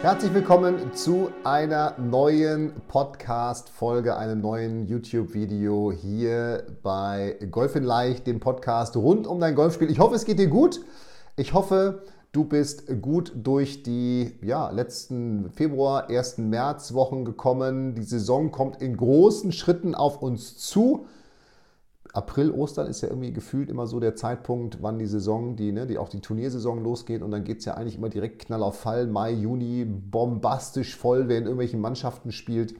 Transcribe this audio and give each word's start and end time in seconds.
Herzlich 0.00 0.32
willkommen 0.32 0.94
zu 0.94 1.30
einer 1.42 1.98
neuen 1.98 2.72
Podcast-Folge, 2.86 4.16
einem 4.16 4.40
neuen 4.40 4.86
YouTube-Video 4.86 5.90
hier 5.90 6.64
bei 6.84 7.36
Golf 7.50 7.74
in 7.74 7.82
Leicht, 7.82 8.28
dem 8.28 8.38
Podcast 8.38 8.96
rund 8.96 9.26
um 9.26 9.40
dein 9.40 9.56
Golfspiel. 9.56 9.90
Ich 9.90 9.98
hoffe, 9.98 10.14
es 10.14 10.24
geht 10.24 10.38
dir 10.38 10.46
gut. 10.46 10.80
Ich 11.34 11.52
hoffe, 11.52 12.04
du 12.30 12.44
bist 12.44 12.84
gut 13.02 13.32
durch 13.34 13.82
die 13.82 14.38
ja, 14.40 14.70
letzten 14.70 15.50
Februar, 15.50 16.08
1. 16.08 16.38
März 16.38 16.94
Wochen 16.94 17.24
gekommen. 17.24 17.96
Die 17.96 18.04
Saison 18.04 18.52
kommt 18.52 18.80
in 18.80 18.96
großen 18.96 19.50
Schritten 19.50 19.96
auf 19.96 20.22
uns 20.22 20.58
zu. 20.58 21.06
April, 22.18 22.50
Ostern 22.50 22.88
ist 22.88 23.00
ja 23.00 23.08
irgendwie 23.08 23.32
gefühlt 23.32 23.70
immer 23.70 23.86
so 23.86 24.00
der 24.00 24.16
Zeitpunkt, 24.16 24.82
wann 24.82 24.98
die 24.98 25.06
Saison, 25.06 25.54
die, 25.54 25.70
ne, 25.70 25.86
die 25.86 25.98
auch 25.98 26.08
die 26.08 26.20
Turniersaison 26.20 26.82
losgeht 26.82 27.22
und 27.22 27.30
dann 27.30 27.44
geht 27.44 27.60
es 27.60 27.64
ja 27.64 27.74
eigentlich 27.74 27.96
immer 27.96 28.08
direkt 28.08 28.44
knall 28.44 28.64
auf 28.64 28.80
Fall. 28.80 29.06
Mai, 29.06 29.30
Juni, 29.30 29.84
bombastisch 29.84 30.96
voll, 30.96 31.28
wer 31.28 31.38
in 31.38 31.44
irgendwelchen 31.44 31.80
Mannschaften 31.80 32.32
spielt, 32.32 32.74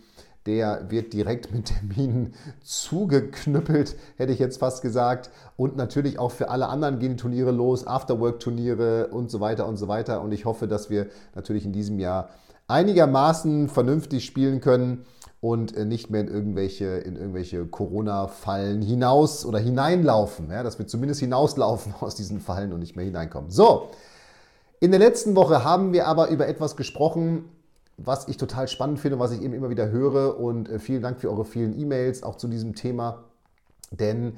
der 0.46 0.90
wird 0.90 1.12
direkt 1.12 1.54
mit 1.54 1.66
Terminen 1.66 2.34
zugeknüppelt, 2.64 3.94
hätte 4.16 4.32
ich 4.32 4.40
jetzt 4.40 4.58
fast 4.58 4.82
gesagt. 4.82 5.30
Und 5.56 5.76
natürlich 5.76 6.18
auch 6.18 6.32
für 6.32 6.50
alle 6.50 6.68
anderen 6.68 6.98
gehen 6.98 7.12
die 7.12 7.16
Turniere 7.16 7.52
los, 7.52 7.86
Afterwork-Turniere 7.86 9.08
und 9.08 9.30
so 9.30 9.38
weiter 9.38 9.68
und 9.68 9.76
so 9.76 9.86
weiter. 9.86 10.20
Und 10.20 10.32
ich 10.32 10.46
hoffe, 10.46 10.66
dass 10.66 10.91
wir 10.91 11.06
natürlich 11.36 11.64
in 11.64 11.72
diesem 11.72 12.00
Jahr 12.00 12.30
einigermaßen 12.66 13.68
vernünftig 13.68 14.24
spielen 14.24 14.60
können 14.60 15.04
und 15.41 15.77
äh, 15.77 15.84
nicht 15.84 16.11
mehr 16.11 16.20
in 16.20 16.28
irgendwelche, 16.28 16.86
in 16.86 17.17
irgendwelche 17.17 17.64
Corona-Fallen 17.67 18.83
hinaus 18.83 19.47
oder 19.47 19.58
hineinlaufen. 19.58 20.50
Ja, 20.50 20.62
dass 20.62 20.78
wir 20.78 20.86
zumindest 20.86 21.20
hinauslaufen 21.20 21.94
aus 22.00 22.14
diesen 22.14 22.41
Fallen 22.41 22.72
und 22.72 22.81
nicht 22.81 22.97
mehr 22.97 23.05
hineinkommen. 23.05 23.50
So, 23.50 23.91
in 24.81 24.91
der 24.91 25.00
letzten 25.00 25.36
Woche 25.36 25.64
haben 25.64 25.92
wir 25.92 26.06
aber 26.06 26.28
über 26.28 26.48
etwas 26.48 26.77
gesprochen, 26.77 27.44
was 27.97 28.28
ich 28.28 28.36
total 28.36 28.69
spannend 28.69 29.00
finde, 29.00 29.19
was 29.19 29.33
ich 29.33 29.42
eben 29.42 29.55
immer 29.55 29.70
wieder 29.70 29.91
höre. 29.91 30.39
Und 30.39 30.69
äh, 30.69 30.78
vielen 30.78 31.03
Dank 31.03 31.20
für 31.20 31.31
eure 31.31 31.44
vielen 31.44 31.78
E-Mails 31.78 32.22
auch 32.22 32.36
zu 32.36 32.48
diesem 32.48 32.75
Thema. 32.75 33.25
Denn 33.91 34.34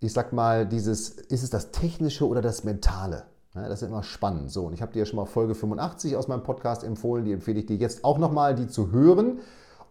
ich 0.00 0.12
sag 0.12 0.32
mal, 0.32 0.66
dieses, 0.66 1.10
ist 1.10 1.42
es 1.42 1.50
das 1.50 1.70
Technische 1.70 2.26
oder 2.26 2.42
das 2.42 2.64
Mentale? 2.64 3.24
Ja, 3.54 3.68
das 3.68 3.82
ist 3.82 3.88
immer 3.88 4.02
spannend. 4.02 4.50
So, 4.50 4.66
und 4.66 4.74
ich 4.74 4.82
habe 4.82 4.92
dir 4.92 5.00
ja 5.00 5.06
schon 5.06 5.16
mal 5.16 5.26
Folge 5.26 5.54
85 5.54 6.16
aus 6.16 6.26
meinem 6.26 6.42
Podcast 6.42 6.82
empfohlen. 6.82 7.24
Die 7.24 7.32
empfehle 7.32 7.60
ich 7.60 7.66
dir 7.66 7.76
jetzt 7.76 8.04
auch 8.04 8.18
nochmal, 8.18 8.54
die 8.56 8.66
zu 8.66 8.90
hören. 8.90 9.38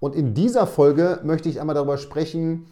Und 0.04 0.18
in 0.18 0.34
dieser 0.34 0.68
Folge 0.68 1.22
möchte 1.24 1.48
ich 1.48 1.62
einmal 1.62 1.76
darüber 1.76 1.98
sprechen, 1.98 2.66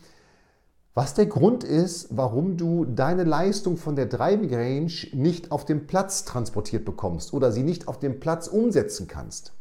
was 0.94 1.14
der 1.14 1.28
Grund 1.28 1.64
ist, 1.64 2.10
warum 2.10 2.58
du 2.58 2.84
deine 2.84 3.24
Leistung 3.24 3.78
von 3.78 3.96
der 3.96 4.08
Driving 4.08 4.54
Range 4.54 4.92
nicht 5.14 5.50
auf 5.50 5.64
dem 5.64 5.88
Platz 5.88 6.26
transportiert 6.26 6.84
bekommst 6.84 7.32
oder 7.32 7.54
sie 7.54 7.64
nicht 7.64 7.88
auf 7.88 8.00
dem 8.00 8.20
Platz 8.20 8.48
umsetzen 8.48 9.08
kannst. 9.08 9.54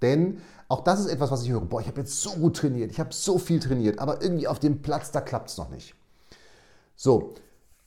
Denn 0.00 0.38
auch 0.68 0.82
das 0.82 1.00
ist 1.00 1.08
etwas, 1.08 1.30
was 1.30 1.42
ich 1.42 1.50
höre. 1.50 1.60
Boah, 1.60 1.82
ich 1.82 1.88
habe 1.88 2.00
jetzt 2.00 2.22
so 2.22 2.30
gut 2.30 2.56
trainiert, 2.56 2.92
ich 2.92 2.98
habe 2.98 3.12
so 3.12 3.36
viel 3.36 3.60
trainiert, 3.60 3.98
aber 3.98 4.22
irgendwie 4.22 4.48
auf 4.48 4.58
dem 4.58 4.80
Platz, 4.80 5.10
da 5.10 5.20
klappt 5.20 5.50
es 5.50 5.58
noch 5.58 5.68
nicht. 5.68 5.94
So, 6.96 7.34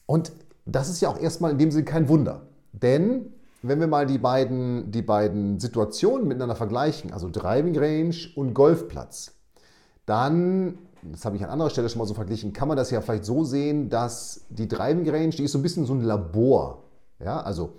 und 0.06 0.32
das 0.68 0.88
ist 0.88 1.02
ja 1.02 1.10
auch 1.10 1.20
erstmal 1.20 1.50
in 1.50 1.58
dem 1.58 1.72
Sinne 1.72 1.86
kein 1.86 2.10
Wunder. 2.10 2.44
Denn 2.74 3.34
wenn 3.62 3.80
wir 3.80 3.88
mal 3.88 4.06
die 4.06 4.18
beiden, 4.18 4.92
die 4.92 5.02
beiden 5.02 5.60
Situationen 5.60 6.28
miteinander 6.28 6.56
vergleichen, 6.56 7.14
also 7.14 7.30
Driving 7.30 7.78
Range 7.78 8.16
und 8.36 8.54
Golfplatz, 8.54 9.34
dann, 10.06 10.78
das 11.04 11.26
habe 11.26 11.36
ich 11.36 11.44
an 11.44 11.50
anderer 11.50 11.70
Stelle 11.70 11.90
schon 11.90 12.00
mal 12.00 12.08
so 12.08 12.14
verglichen, 12.14 12.54
kann 12.54 12.68
man 12.68 12.78
das 12.78 12.92
ja 12.92 13.02
vielleicht 13.02 13.26
so 13.26 13.44
sehen, 13.44 13.90
dass 13.90 14.46
die 14.50 14.68
Driving 14.68 15.08
Range, 15.10 15.30
die 15.30 15.44
ist 15.44 15.52
so 15.52 15.60
ein 15.60 15.64
bisschen 15.64 15.86
so 15.86 15.94
ein 15.94 16.02
Labor. 16.02 16.84
Ja, 17.24 17.40
also 17.42 17.74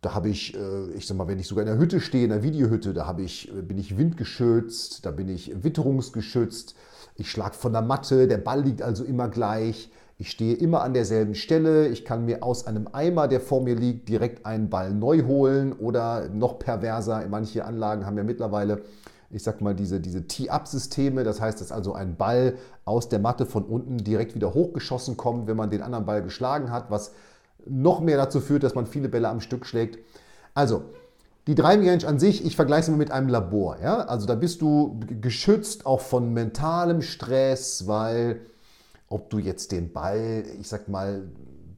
da 0.00 0.14
habe 0.14 0.28
ich, 0.28 0.54
äh, 0.54 0.90
ich 0.92 1.06
sag 1.06 1.16
mal, 1.16 1.28
wenn 1.28 1.38
ich 1.38 1.48
sogar 1.48 1.62
in 1.62 1.70
der 1.70 1.78
Hütte 1.78 2.00
stehe, 2.00 2.24
in 2.24 2.30
der 2.30 2.42
Videohütte, 2.42 2.94
da 2.94 3.06
habe 3.06 3.22
ich, 3.22 3.50
äh, 3.50 3.62
bin 3.62 3.78
ich 3.78 3.96
windgeschützt, 3.96 5.04
da 5.04 5.10
bin 5.10 5.28
ich 5.28 5.64
witterungsgeschützt, 5.64 6.74
ich 7.16 7.30
schlage 7.30 7.54
von 7.54 7.72
der 7.72 7.82
Matte, 7.82 8.26
der 8.26 8.38
Ball 8.38 8.62
liegt 8.62 8.82
also 8.82 9.04
immer 9.04 9.28
gleich. 9.28 9.90
Ich 10.16 10.30
stehe 10.30 10.54
immer 10.54 10.82
an 10.82 10.94
derselben 10.94 11.34
Stelle. 11.34 11.88
Ich 11.88 12.04
kann 12.04 12.24
mir 12.24 12.44
aus 12.44 12.66
einem 12.66 12.88
Eimer, 12.92 13.26
der 13.26 13.40
vor 13.40 13.62
mir 13.62 13.74
liegt, 13.74 14.08
direkt 14.08 14.46
einen 14.46 14.70
Ball 14.70 14.92
neu 14.92 15.22
holen 15.24 15.72
oder 15.72 16.28
noch 16.28 16.60
perverser. 16.60 17.24
Manche 17.28 17.64
Anlagen 17.64 18.06
haben 18.06 18.16
ja 18.16 18.22
mittlerweile, 18.22 18.82
ich 19.30 19.42
sag 19.42 19.60
mal, 19.60 19.74
diese, 19.74 19.98
diese 19.98 20.28
Tee-Up-Systeme. 20.28 21.24
Das 21.24 21.40
heißt, 21.40 21.60
dass 21.60 21.72
also 21.72 21.94
ein 21.94 22.16
Ball 22.16 22.54
aus 22.84 23.08
der 23.08 23.18
Matte 23.18 23.44
von 23.44 23.64
unten 23.64 23.98
direkt 23.98 24.36
wieder 24.36 24.54
hochgeschossen 24.54 25.16
kommt, 25.16 25.48
wenn 25.48 25.56
man 25.56 25.70
den 25.70 25.82
anderen 25.82 26.06
Ball 26.06 26.22
geschlagen 26.22 26.70
hat, 26.70 26.90
was 26.92 27.12
noch 27.66 28.00
mehr 28.00 28.16
dazu 28.16 28.40
führt, 28.40 28.62
dass 28.62 28.76
man 28.76 28.86
viele 28.86 29.08
Bälle 29.08 29.28
am 29.28 29.40
Stück 29.40 29.66
schlägt. 29.66 29.98
Also, 30.54 30.82
die 31.48 31.54
Driving 31.54 31.88
Range 31.88 32.06
an 32.06 32.18
sich, 32.18 32.44
ich 32.44 32.56
vergleiche 32.56 32.82
es 32.82 32.88
mal 32.88 32.96
mit 32.96 33.10
einem 33.10 33.28
Labor. 33.28 33.78
Ja? 33.82 33.96
Also 33.96 34.26
da 34.26 34.34
bist 34.34 34.62
du 34.62 34.98
geschützt 35.20 35.84
auch 35.84 36.00
von 36.00 36.32
mentalem 36.32 37.02
Stress, 37.02 37.86
weil 37.86 38.40
ob 39.08 39.30
du 39.30 39.38
jetzt 39.38 39.72
den 39.72 39.92
Ball, 39.92 40.44
ich 40.60 40.68
sag 40.68 40.88
mal, 40.88 41.28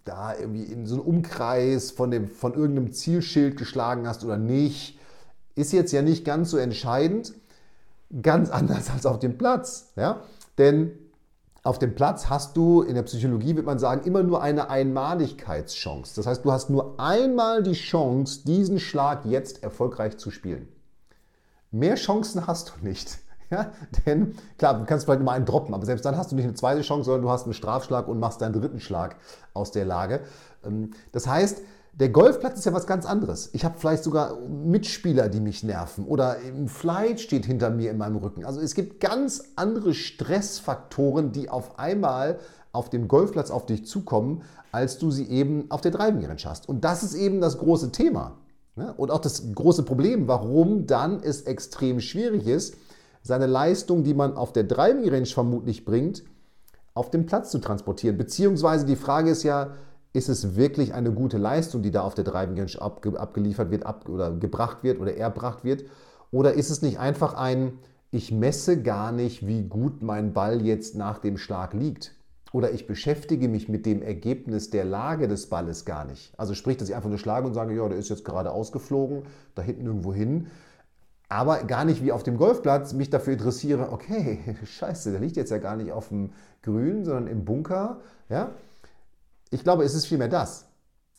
da 0.05 0.35
irgendwie 0.37 0.65
in 0.65 0.87
so 0.87 0.97
einen 0.97 1.05
Umkreis 1.05 1.91
von, 1.91 2.11
dem, 2.11 2.29
von 2.29 2.55
irgendeinem 2.55 2.93
Zielschild 2.93 3.57
geschlagen 3.57 4.07
hast 4.07 4.25
oder 4.25 4.37
nicht, 4.37 4.99
ist 5.55 5.73
jetzt 5.73 5.93
ja 5.93 6.03
nicht 6.03 6.25
ganz 6.25 6.51
so 6.51 6.59
entscheidend. 6.59 7.35
Ganz 8.23 8.51
anders 8.51 8.91
als 8.95 9.05
auf 9.07 9.19
dem 9.19 9.37
Platz. 9.37 9.93
Ja? 9.97 10.23
Denn 10.59 10.93
auf 11.65 11.81
dem 11.81 11.97
Platz 11.97 12.31
hast 12.31 12.57
du, 12.57 12.83
in 12.83 12.95
der 12.95 13.03
Psychologie 13.03 13.57
wird 13.57 13.67
man 13.67 13.81
sagen, 13.81 14.07
immer 14.07 14.23
nur 14.23 14.41
eine 14.41 14.71
Einmaligkeitschance. 14.71 16.15
Das 16.15 16.27
heißt, 16.27 16.45
du 16.45 16.53
hast 16.53 16.71
nur 16.71 17.01
einmal 17.01 17.65
die 17.65 17.73
Chance, 17.73 18.43
diesen 18.47 18.79
Schlag 18.79 19.25
jetzt 19.25 19.65
erfolgreich 19.65 20.17
zu 20.19 20.31
spielen. 20.31 20.69
Mehr 21.73 21.97
Chancen 21.97 22.47
hast 22.47 22.69
du 22.69 22.87
nicht. 22.87 23.19
Ja, 23.51 23.71
denn 24.05 24.35
klar, 24.59 24.79
du 24.81 24.85
kannst 24.87 25.05
vielleicht 25.05 25.23
mal 25.23 25.33
einen 25.33 25.45
droppen, 25.45 25.73
aber 25.73 25.87
selbst 25.87 26.05
dann 26.05 26.17
hast 26.17 26.33
du 26.33 26.37
nicht 26.37 26.47
eine 26.47 26.55
zweite 26.55 26.81
Chance, 26.81 27.05
sondern 27.05 27.23
du 27.23 27.31
hast 27.31 27.45
einen 27.45 27.55
Strafschlag 27.55 28.09
und 28.09 28.19
machst 28.19 28.41
deinen 28.41 28.53
dritten 28.53 28.81
Schlag 28.81 29.17
aus 29.55 29.71
der 29.71 29.85
Lage. 29.85 30.21
Ähm, 30.65 30.91
das 31.13 31.29
heißt, 31.29 31.63
der 31.93 32.11
Golfplatz 32.11 32.59
ist 32.59 32.67
ja 32.67 32.75
was 32.75 32.87
ganz 32.87 33.07
anderes. 33.07 33.49
Ich 33.55 33.65
habe 33.65 33.79
vielleicht 33.79 34.05
sogar 34.05 34.37
Mitspieler, 34.41 35.31
die 35.31 35.41
mich 35.41 35.63
nerven 35.63 36.05
oder 36.05 36.37
ein 36.37 36.69
Flight 36.69 37.21
steht 37.21 37.47
hinter 37.47 37.71
mir 37.71 37.91
in 37.91 37.97
meinem 37.97 38.17
Rücken. 38.17 38.45
Also 38.45 38.61
es 38.61 38.75
gibt 38.75 39.01
ganz 39.01 39.45
andere 39.57 39.95
Stressfaktoren, 39.95 41.33
die 41.33 41.49
auf 41.49 41.79
einmal 41.79 42.39
auf 42.73 42.91
dem 42.91 43.09
Golfplatz 43.09 43.51
auf 43.51 43.65
dich 43.65 43.87
zukommen, 43.87 44.43
als 44.73 44.99
du 44.99 45.11
sie 45.11 45.27
eben 45.31 45.71
auf 45.71 45.81
der 45.81 45.91
Driving 45.91 46.27
Range 46.27 46.43
hast. 46.45 46.69
Und 46.69 46.85
das 46.85 47.03
ist 47.03 47.15
eben 47.15 47.41
das 47.41 47.57
große 47.57 47.93
Thema. 47.93 48.37
Ne? 48.75 48.93
Und 48.99 49.11
auch 49.11 49.21
das 49.21 49.55
große 49.55 49.85
Problem, 49.85 50.29
warum 50.29 50.87
dann 50.87 51.21
es 51.23 51.43
extrem 51.43 52.01
schwierig 52.01 52.47
ist, 52.47 52.77
seine 53.27 53.47
Leistung, 53.47 54.05
die 54.05 54.15
man 54.15 54.37
auf 54.37 54.53
der 54.53 54.65
Driving 54.65 55.09
Range 55.09 55.27
vermutlich 55.27 55.85
bringt, 55.85 56.25
auf 56.95 57.11
den 57.11 57.27
Platz 57.27 57.51
zu 57.51 57.59
transportieren. 57.59 58.17
Beziehungsweise 58.17 58.87
die 58.87 58.97
Frage 58.97 59.31
ist 59.31 59.43
ja, 59.43 59.73
ist 60.13 60.29
es 60.29 60.57
wirklich 60.57 60.95
eine 60.95 61.13
gute 61.13 61.37
Leistung, 61.37 61.83
die 61.83 61.91
da 61.91 62.03
auf 62.03 62.15
der 62.15 62.25
Driving 62.25 62.59
Range 62.59 62.81
abge 62.81 63.19
abgeliefert 63.21 63.71
wird 63.71 63.85
ab 63.85 64.09
oder 64.09 64.33
gebracht 64.33 64.83
wird 64.83 65.01
oder 65.01 65.17
erbracht 65.17 65.65
wird? 65.65 65.85
Oder 66.31 66.55
ist 66.55 66.71
es 66.71 66.83
nicht 66.83 66.99
einfach 66.99 67.35
ein, 67.35 67.79
ich 68.11 68.33
messe 68.33 68.83
gar 68.83 69.13
nicht, 69.13 69.47
wie 69.47 69.63
gut 69.63 70.03
mein 70.03 70.33
Ball 70.33 70.65
jetzt 70.65 70.95
nach 70.97 71.19
dem 71.19 71.37
Schlag 71.37 71.75
liegt? 71.75 72.15
Oder 72.53 72.73
ich 72.73 72.87
beschäftige 72.87 73.49
mich 73.49 73.69
mit 73.69 73.85
dem 73.85 74.01
Ergebnis 74.01 74.71
der 74.71 74.85
Lage 74.85 75.29
des 75.29 75.49
Balles 75.49 75.85
gar 75.85 76.07
nicht. 76.07 76.33
Also 76.39 76.55
sprich, 76.55 76.79
dass 76.79 76.89
ich 76.89 76.95
einfach 76.95 77.11
nur 77.11 77.19
schlage 77.19 77.47
und 77.47 77.55
sage, 77.55 77.75
ja, 77.75 77.87
der 77.89 77.99
ist 77.99 78.09
jetzt 78.09 78.25
gerade 78.25 78.53
ausgeflogen, 78.53 79.25
da 79.55 79.63
hinten 79.63 79.87
irgendwo 79.87 80.15
hin 80.15 80.47
aber 81.29 81.65
gar 81.65 81.85
nicht 81.85 82.03
wie 82.05 82.13
auf 82.13 82.23
dem 82.23 82.37
Golfplatz 82.37 82.93
mich 82.93 83.11
dafür 83.11 83.33
interessiere, 83.35 83.91
okay, 83.93 84.57
scheiße, 84.65 85.11
der 85.11 85.21
liegt 85.21 85.37
jetzt 85.37 85.51
ja 85.51 85.59
gar 85.59 85.77
nicht 85.77 85.93
auf 85.93 86.09
dem 86.09 86.33
Grün, 86.63 87.05
sondern 87.05 87.27
im 87.27 87.45
Bunker. 87.45 87.99
Ja? 88.29 88.51
Ich 89.51 89.63
glaube, 89.63 89.85
es 89.85 89.95
ist 89.95 90.07
vielmehr 90.07 90.29
das. 90.29 90.67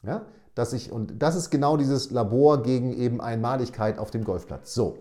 Ja? 0.04 0.24
Dass 0.56 0.74
ich, 0.74 0.92
und 0.92 1.22
das 1.22 1.36
ist 1.36 1.50
genau 1.50 1.78
dieses 1.78 2.12
Labor 2.12 2.64
gegen 2.64 2.94
eben 2.94 3.22
Einmaligkeit 3.22 4.00
auf 4.00 4.12
dem 4.12 4.24
Golfplatz. 4.24 4.74
So, 4.74 4.98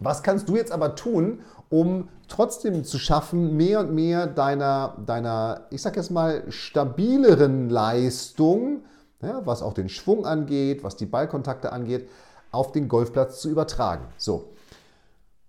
was 0.00 0.22
kannst 0.22 0.48
du 0.48 0.56
jetzt 0.56 0.72
aber 0.72 0.94
tun, 0.94 1.40
um 1.70 2.08
trotzdem 2.28 2.84
zu 2.84 2.98
schaffen, 2.98 3.56
mehr 3.56 3.80
und 3.80 3.94
mehr 3.94 4.26
deiner, 4.26 4.96
deiner 5.06 5.66
ich 5.70 5.82
sag 5.82 5.96
jetzt 5.96 6.10
mal, 6.10 6.44
stabileren 6.50 7.70
Leistung 7.70 8.82
ja, 9.22 9.44
was 9.44 9.62
auch 9.62 9.72
den 9.72 9.88
Schwung 9.88 10.26
angeht, 10.26 10.84
was 10.84 10.96
die 10.96 11.06
Ballkontakte 11.06 11.72
angeht, 11.72 12.08
auf 12.50 12.72
den 12.72 12.88
Golfplatz 12.88 13.40
zu 13.40 13.48
übertragen. 13.48 14.06
So. 14.16 14.50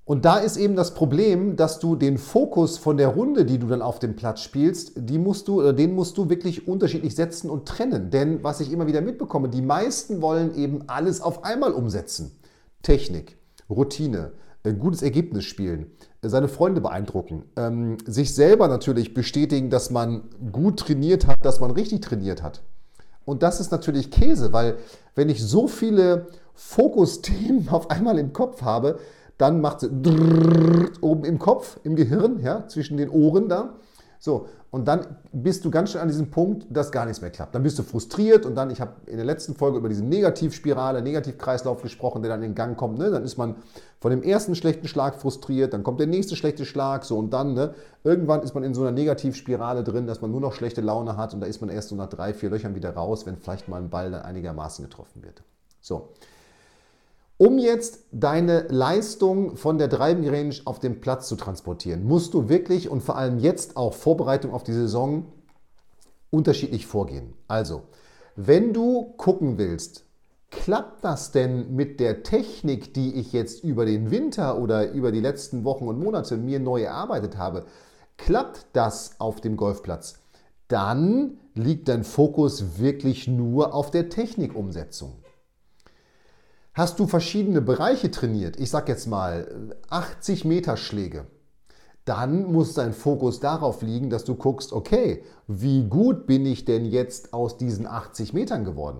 Und 0.07 0.23
da 0.23 0.37
ist 0.37 0.55
eben 0.55 0.77
das 0.77 0.93
Problem, 0.93 1.57
dass 1.57 1.79
du 1.79 1.97
den 1.97 2.17
Fokus 2.17 2.77
von 2.77 2.95
der 2.95 3.09
Runde, 3.09 3.43
die 3.43 3.57
du 3.59 3.67
dann 3.67 3.81
auf 3.81 3.99
dem 3.99 4.15
Platz 4.15 4.39
spielst, 4.39 4.93
die 4.95 5.19
musst 5.19 5.49
du, 5.49 5.73
den 5.73 5.95
musst 5.95 6.17
du 6.17 6.29
wirklich 6.29 6.65
unterschiedlich 6.65 7.13
setzen 7.13 7.49
und 7.49 7.67
trennen. 7.67 8.09
Denn 8.09 8.41
was 8.41 8.61
ich 8.61 8.71
immer 8.71 8.87
wieder 8.87 9.01
mitbekomme, 9.01 9.49
die 9.49 9.61
meisten 9.61 10.21
wollen 10.21 10.55
eben 10.55 10.83
alles 10.87 11.19
auf 11.19 11.43
einmal 11.43 11.73
umsetzen. 11.73 12.31
Technik, 12.83 13.35
Routine, 13.69 14.31
ein 14.63 14.79
gutes 14.79 15.01
Ergebnis 15.01 15.43
spielen, 15.43 15.91
seine 16.21 16.47
Freunde 16.47 16.79
beeindrucken, 16.79 17.43
ähm, 17.57 17.97
sich 18.05 18.33
selber 18.33 18.69
natürlich 18.69 19.13
bestätigen, 19.13 19.69
dass 19.69 19.91
man 19.91 20.23
gut 20.53 20.79
trainiert 20.79 21.27
hat, 21.27 21.35
dass 21.41 21.59
man 21.59 21.71
richtig 21.71 22.01
trainiert 22.01 22.43
hat. 22.43 22.61
Und 23.25 23.43
das 23.43 23.59
ist 23.59 23.71
natürlich 23.71 24.09
Käse, 24.09 24.53
weil 24.53 24.77
wenn 25.15 25.27
ich 25.27 25.43
so 25.43 25.67
viele 25.67 26.27
Fokusthemen 26.57 27.69
auf 27.69 27.91
einmal 27.91 28.17
im 28.17 28.33
Kopf 28.33 28.63
habe, 28.63 28.99
dann 29.37 29.61
macht 29.61 29.81
sie 29.81 29.89
oben 31.01 31.23
im 31.23 31.37
Kopf, 31.37 31.79
im 31.83 31.95
Gehirn, 31.95 32.39
ja, 32.41 32.67
zwischen 32.67 32.97
den 32.97 33.09
Ohren 33.09 33.47
da. 33.47 33.75
So, 34.19 34.47
und 34.71 34.87
dann 34.87 35.17
bist 35.31 35.63
du 35.63 35.69
ganz 35.69 35.91
schnell 35.91 36.01
an 36.01 36.07
diesem 36.07 36.31
Punkt, 36.31 36.65
dass 36.71 36.91
gar 36.91 37.05
nichts 37.05 37.21
mehr 37.21 37.29
klappt. 37.29 37.53
Dann 37.53 37.61
bist 37.61 37.77
du 37.77 37.83
frustriert 37.83 38.47
und 38.47 38.55
dann, 38.55 38.71
ich 38.71 38.81
habe 38.81 38.93
in 39.05 39.17
der 39.17 39.25
letzten 39.25 39.53
Folge 39.53 39.77
über 39.77 39.89
diese 39.89 40.03
Negativspirale, 40.03 41.03
Negativkreislauf 41.03 41.83
gesprochen, 41.83 42.23
der 42.23 42.31
dann 42.31 42.41
in 42.41 42.55
Gang 42.55 42.75
kommt. 42.75 42.97
Ne? 42.97 43.11
Dann 43.11 43.23
ist 43.23 43.37
man 43.37 43.57
von 43.99 44.09
dem 44.09 44.23
ersten 44.23 44.55
schlechten 44.55 44.87
Schlag 44.87 45.21
frustriert, 45.21 45.73
dann 45.73 45.83
kommt 45.83 45.99
der 45.99 46.07
nächste 46.07 46.35
schlechte 46.35 46.65
Schlag, 46.65 47.05
so 47.05 47.19
und 47.19 47.31
dann, 47.31 47.53
ne? 47.53 47.75
irgendwann 48.03 48.41
ist 48.41 48.55
man 48.55 48.63
in 48.63 48.73
so 48.73 48.81
einer 48.81 48.91
Negativspirale 48.91 49.83
drin, 49.83 50.07
dass 50.07 50.21
man 50.21 50.31
nur 50.31 50.41
noch 50.41 50.53
schlechte 50.53 50.81
Laune 50.81 51.15
hat 51.15 51.35
und 51.35 51.41
da 51.41 51.47
ist 51.47 51.61
man 51.61 51.69
erst 51.69 51.89
so 51.89 51.95
nach 51.95 52.09
drei, 52.09 52.33
vier 52.33 52.49
Löchern 52.49 52.73
wieder 52.73 52.91
raus, 52.91 53.27
wenn 53.27 53.37
vielleicht 53.37 53.67
mal 53.67 53.81
ein 53.81 53.91
Ball 53.91 54.09
dann 54.09 54.23
einigermaßen 54.23 54.83
getroffen 54.83 55.23
wird. 55.23 55.43
So. 55.79 56.09
Um 57.39 57.59
jetzt 57.59 57.99
deine 58.11 58.61
Leistung 58.69 59.57
von 59.57 59.77
der 59.77 59.87
Driving 59.87 60.27
Range 60.27 60.55
auf 60.65 60.79
den 60.79 61.01
Platz 61.01 61.27
zu 61.27 61.35
transportieren, 61.35 62.03
musst 62.03 62.33
du 62.33 62.49
wirklich 62.49 62.89
und 62.89 63.03
vor 63.03 63.15
allem 63.15 63.37
jetzt 63.37 63.77
auch 63.77 63.93
Vorbereitung 63.93 64.53
auf 64.53 64.63
die 64.63 64.73
Saison 64.73 65.31
unterschiedlich 66.31 66.87
vorgehen. 66.87 67.35
Also, 67.47 67.83
wenn 68.35 68.73
du 68.73 69.13
gucken 69.17 69.59
willst, 69.59 70.03
klappt 70.49 71.03
das 71.03 71.31
denn 71.31 71.75
mit 71.75 71.99
der 71.99 72.23
Technik, 72.23 72.95
die 72.95 73.13
ich 73.13 73.33
jetzt 73.33 73.63
über 73.63 73.85
den 73.85 74.09
Winter 74.09 74.57
oder 74.57 74.91
über 74.91 75.11
die 75.11 75.21
letzten 75.21 75.63
Wochen 75.63 75.87
und 75.87 75.99
Monate 75.99 76.37
mir 76.37 76.59
neu 76.59 76.81
erarbeitet 76.81 77.37
habe, 77.37 77.67
klappt 78.17 78.65
das 78.73 79.19
auf 79.19 79.41
dem 79.41 79.57
Golfplatz? 79.57 80.15
Dann 80.69 81.37
liegt 81.53 81.87
dein 81.87 82.03
Fokus 82.03 82.79
wirklich 82.79 83.27
nur 83.27 83.75
auf 83.75 83.91
der 83.91 84.09
Technikumsetzung. 84.09 85.13
Hast 86.77 86.99
du 86.99 87.07
verschiedene 87.07 87.59
Bereiche 87.59 88.11
trainiert, 88.11 88.59
ich 88.59 88.69
sage 88.69 88.91
jetzt 88.91 89.07
mal 89.07 89.73
80 89.89 90.45
Meter 90.45 90.77
Schläge, 90.77 91.25
dann 92.05 92.51
muss 92.51 92.75
dein 92.75 92.93
Fokus 92.93 93.39
darauf 93.39 93.81
liegen, 93.81 94.11
dass 94.11 94.25
du 94.25 94.35
guckst, 94.35 94.73
okay, 94.73 95.23
wie 95.47 95.85
gut 95.85 96.27
bin 96.27 96.45
ich 96.45 96.65
denn 96.65 96.85
jetzt 96.85 97.33
aus 97.33 97.57
diesen 97.57 97.87
80 97.87 98.33
Metern 98.33 98.63
geworden? 98.63 98.99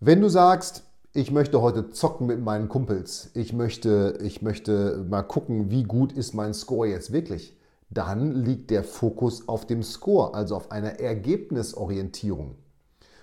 Wenn 0.00 0.22
du 0.22 0.30
sagst, 0.30 0.84
ich 1.12 1.30
möchte 1.30 1.60
heute 1.60 1.90
zocken 1.90 2.26
mit 2.26 2.40
meinen 2.40 2.70
Kumpels, 2.70 3.28
ich 3.34 3.52
möchte, 3.52 4.18
ich 4.22 4.40
möchte 4.40 5.04
mal 5.10 5.24
gucken, 5.24 5.70
wie 5.70 5.82
gut 5.82 6.12
ist 6.12 6.32
mein 6.32 6.54
Score 6.54 6.88
jetzt 6.88 7.12
wirklich, 7.12 7.54
dann 7.90 8.46
liegt 8.46 8.70
der 8.70 8.82
Fokus 8.82 9.46
auf 9.46 9.66
dem 9.66 9.82
Score, 9.82 10.32
also 10.32 10.56
auf 10.56 10.70
einer 10.70 11.00
Ergebnisorientierung. 11.00 12.56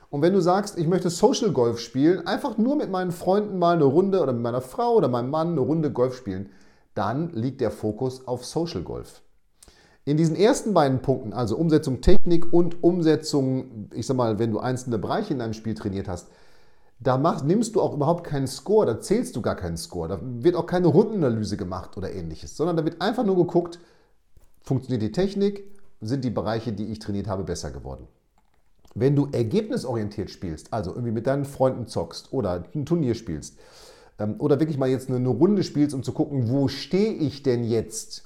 Und 0.10 0.22
wenn 0.22 0.34
du 0.34 0.42
sagst, 0.42 0.78
ich 0.78 0.88
möchte 0.88 1.10
Social 1.10 1.52
Golf 1.52 1.80
spielen, 1.80 2.26
einfach 2.26 2.58
nur 2.58 2.76
mit 2.76 2.90
meinen 2.90 3.12
Freunden 3.12 3.60
mal 3.60 3.76
eine 3.76 3.84
Runde 3.84 4.22
oder 4.22 4.32
mit 4.32 4.42
meiner 4.42 4.62
Frau 4.62 4.96
oder 4.96 5.10
meinem 5.10 5.30
Mann 5.30 5.52
eine 5.52 5.60
Runde 5.60 5.92
Golf 5.92 6.16
spielen, 6.16 6.50
dann 6.94 7.30
liegt 7.34 7.62
der 7.62 7.72
Fokus 7.72 8.28
auf 8.28 8.46
Social 8.46 8.82
Golf. 8.82 9.22
In 10.06 10.16
diesen 10.16 10.38
ersten 10.38 10.74
beiden 10.74 11.02
Punkten, 11.02 11.34
also 11.34 11.58
Umsetzung 11.58 12.00
Technik 12.00 12.54
und 12.54 12.82
Umsetzung, 12.82 13.90
ich 13.94 14.08
sag 14.08 14.16
mal, 14.16 14.40
wenn 14.40 14.52
du 14.52 14.60
einzelne 14.60 14.98
Bereiche 14.98 15.34
in 15.34 15.40
deinem 15.40 15.54
Spiel 15.54 15.76
trainiert 15.76 16.08
hast, 16.08 16.30
da 17.00 17.18
machst, 17.18 17.46
nimmst 17.46 17.76
du 17.76 17.82
auch 17.82 17.94
überhaupt 17.94 18.24
keinen 18.24 18.48
Score, 18.48 18.86
da 18.86 19.02
zählst 19.02 19.36
du 19.36 19.42
gar 19.42 19.56
keinen 19.56 19.78
Score, 19.78 20.08
da 20.08 20.20
wird 20.22 20.56
auch 20.56 20.66
keine 20.66 20.88
Rundenanalyse 20.88 21.58
gemacht 21.58 21.98
oder 21.98 22.14
ähnliches, 22.14 22.56
sondern 22.56 22.78
da 22.78 22.86
wird 22.86 23.02
einfach 23.02 23.26
nur 23.26 23.36
geguckt, 23.36 23.80
funktioniert 24.62 25.02
die 25.02 25.12
Technik, 25.12 25.64
sind 26.00 26.24
die 26.24 26.30
Bereiche, 26.30 26.72
die 26.72 26.86
ich 26.86 27.00
trainiert 27.00 27.28
habe, 27.28 27.44
besser 27.44 27.72
geworden. 27.72 28.08
Wenn 28.96 29.16
du 29.16 29.28
ergebnisorientiert 29.32 30.30
spielst, 30.30 30.74
also 30.74 30.92
irgendwie 30.92 31.12
mit 31.12 31.28
deinen 31.28 31.46
Freunden 31.46 31.88
zockst 31.88 32.34
oder 32.34 32.64
ein 32.74 32.86
Turnier 32.86 33.16
spielst 33.16 33.58
ähm, 34.20 34.36
oder 34.40 34.60
wirklich 34.60 34.78
mal 34.78 34.90
jetzt 34.90 35.10
eine 35.10 35.28
Runde 35.28 35.64
spielst, 35.64 35.94
um 35.94 36.04
zu 36.04 36.14
gucken, 36.14 36.50
wo 36.50 36.68
stehe 36.68 37.14
ich 37.14 37.44
denn 37.44 37.64
jetzt? 37.64 38.24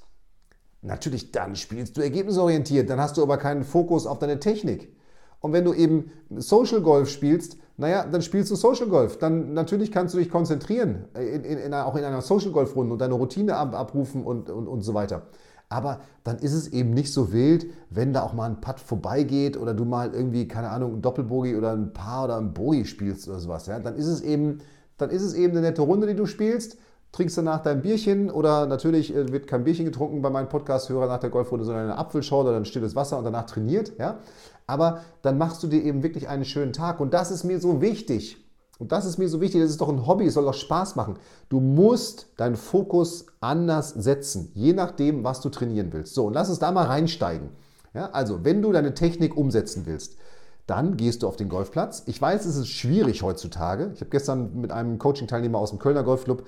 Natürlich, 0.82 1.32
dann 1.32 1.56
spielst 1.56 1.98
du 1.98 2.02
ergebnisorientiert, 2.02 2.90
dann 2.90 3.00
hast 3.00 3.18
du 3.18 3.22
aber 3.22 3.38
keinen 3.38 3.64
Fokus 3.64 4.08
auf 4.08 4.20
deine 4.20 4.40
Technik. 4.40 4.96
Und 5.40 5.54
wenn 5.54 5.66
du 5.66 5.74
eben 5.74 6.12
Social 6.30 6.82
Golf 6.82 7.10
spielst, 7.10 7.58
naja, 7.78 8.06
dann 8.06 8.22
spielst 8.22 8.52
du 8.52 8.56
Social 8.56 8.88
Golf. 8.88 9.18
Dann 9.18 9.54
natürlich 9.54 9.92
kannst 9.92 10.14
du 10.14 10.20
dich 10.20 10.30
konzentrieren, 10.30 11.06
in, 11.16 11.44
in, 11.44 11.58
in, 11.58 11.74
auch 11.74 11.96
in 11.96 12.04
einer 12.04 12.22
Social 12.22 12.52
Golf 12.52 12.76
Runde 12.76 12.94
und 12.94 13.00
deine 13.00 13.16
Routine 13.16 13.56
ab, 13.56 13.76
abrufen 13.76 14.24
und, 14.24 14.50
und, 14.50 14.68
und 14.68 14.82
so 14.82 14.94
weiter. 14.94 15.24
Aber 15.72 16.02
dann 16.26 16.38
ist 16.40 16.54
es 16.54 16.68
eben 16.68 16.92
nicht 16.92 17.14
so 17.14 17.32
wild, 17.32 17.66
wenn 17.90 18.12
da 18.12 18.24
auch 18.24 18.34
mal 18.34 18.50
ein 18.50 18.60
Putt 18.60 18.82
vorbeigeht 18.82 19.56
oder 19.56 19.74
du 19.74 19.86
mal 19.86 20.14
irgendwie, 20.14 20.46
keine 20.46 20.70
Ahnung, 20.70 20.96
ein 20.96 21.02
Doppelbogie 21.02 21.56
oder 21.56 21.72
ein 21.72 21.94
Paar 21.94 22.26
oder 22.26 22.38
ein 22.38 22.54
Bogie 22.54 22.84
spielst 22.84 23.30
oder 23.30 23.40
sowas. 23.40 23.68
Ja? 23.68 23.80
Dann 23.80 23.96
ist 23.96 24.08
es 24.08 24.20
eben, 24.22 24.60
dann 24.98 25.10
ist 25.10 25.22
es 25.22 25.34
eben 25.34 25.54
eine 25.54 25.62
nette 25.62 25.82
Runde, 25.82 26.08
die 26.08 26.16
du 26.16 26.26
spielst. 26.26 26.78
Trinkst 27.14 27.38
danach 27.38 27.62
dein 27.62 27.82
Bierchen 27.82 28.30
oder 28.30 28.66
natürlich 28.66 29.16
äh, 29.16 29.32
wird 29.32 29.48
kein 29.48 29.64
Bierchen 29.64 29.86
getrunken 29.86 30.22
bei 30.22 30.30
meinen 30.30 30.50
Podcast-Hörern 30.50 31.08
nach 31.08 31.20
der 31.20 31.30
Golfrunde, 31.30 31.64
sondern 31.64 31.86
eine 31.86 31.98
Apfelschorle 31.98 32.50
oder 32.50 32.58
ein 32.58 32.66
stilles 32.66 32.96
Wasser 32.96 33.18
und 33.18 33.24
danach 33.24 33.46
trainiert. 33.46 33.94
Ja? 33.98 34.20
Aber 34.68 35.02
dann 35.22 35.38
machst 35.38 35.64
du 35.64 35.68
dir 35.68 35.82
eben 35.84 36.04
wirklich 36.04 36.28
einen 36.28 36.46
schönen 36.46 36.74
Tag 36.74 37.00
und 37.00 37.14
das 37.14 37.32
ist 37.32 37.46
mir 37.46 37.62
so 37.62 37.82
wichtig. 37.82 38.41
Und 38.82 38.92
das 38.92 39.06
ist 39.06 39.20
mir 39.20 39.30
so 39.30 39.42
wichtig, 39.42 39.62
das 39.62 39.70
ist 39.70 39.80
doch 39.80 39.90
ein 39.90 40.08
Hobby, 40.08 40.26
es 40.26 40.34
soll 40.34 40.46
doch 40.46 40.56
Spaß 40.56 40.96
machen. 40.96 41.20
Du 41.50 41.60
musst 41.60 42.30
deinen 42.38 42.56
Fokus 42.56 43.28
anders 43.40 43.90
setzen, 43.90 44.52
je 44.56 44.74
nachdem, 44.74 45.24
was 45.24 45.40
du 45.40 45.50
trainieren 45.50 45.94
willst. 45.94 46.16
So, 46.16 46.26
und 46.26 46.34
lass 46.34 46.50
uns 46.50 46.58
da 46.58 46.72
mal 46.72 46.88
reinsteigen. 46.88 47.50
Ja, 47.94 48.10
also, 48.10 48.44
wenn 48.44 48.64
du 48.64 48.72
deine 48.72 48.96
Technik 48.96 49.38
umsetzen 49.38 49.84
willst, 49.86 50.18
dann 50.66 50.98
gehst 50.98 51.22
du 51.22 51.28
auf 51.28 51.36
den 51.36 51.48
Golfplatz. 51.48 52.02
Ich 52.08 52.20
weiß, 52.20 52.44
es 52.46 52.56
ist 52.56 52.70
schwierig 52.70 53.22
heutzutage. 53.22 53.92
Ich 53.94 54.02
habe 54.02 54.10
gestern 54.10 54.60
mit 54.60 54.72
einem 54.72 54.98
Coaching-Teilnehmer 54.98 55.60
aus 55.60 55.70
dem 55.70 55.78
Kölner 55.78 56.02
Golfclub 56.02 56.44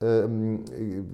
ähm, 0.00 0.64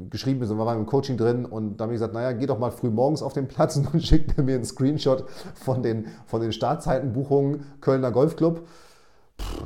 geschrieben, 0.08 0.40
wir 0.40 0.56
waren 0.56 0.78
im 0.78 0.86
Coaching 0.86 1.16
drin 1.16 1.46
und 1.46 1.78
da 1.78 1.84
habe 1.84 1.94
ich 1.94 1.96
gesagt, 1.96 2.14
naja, 2.14 2.30
geh 2.30 2.46
doch 2.46 2.60
mal 2.60 2.70
früh 2.70 2.90
morgens 2.90 3.22
auf 3.22 3.32
den 3.32 3.48
Platz 3.48 3.76
und 3.92 4.02
schickt 4.04 4.38
er 4.38 4.44
mir 4.44 4.54
einen 4.54 4.64
Screenshot 4.64 5.24
von 5.54 5.82
den, 5.82 6.06
von 6.26 6.40
den 6.40 6.52
Startzeitenbuchungen 6.52 7.64
Kölner 7.80 8.12
Golfclub 8.12 8.68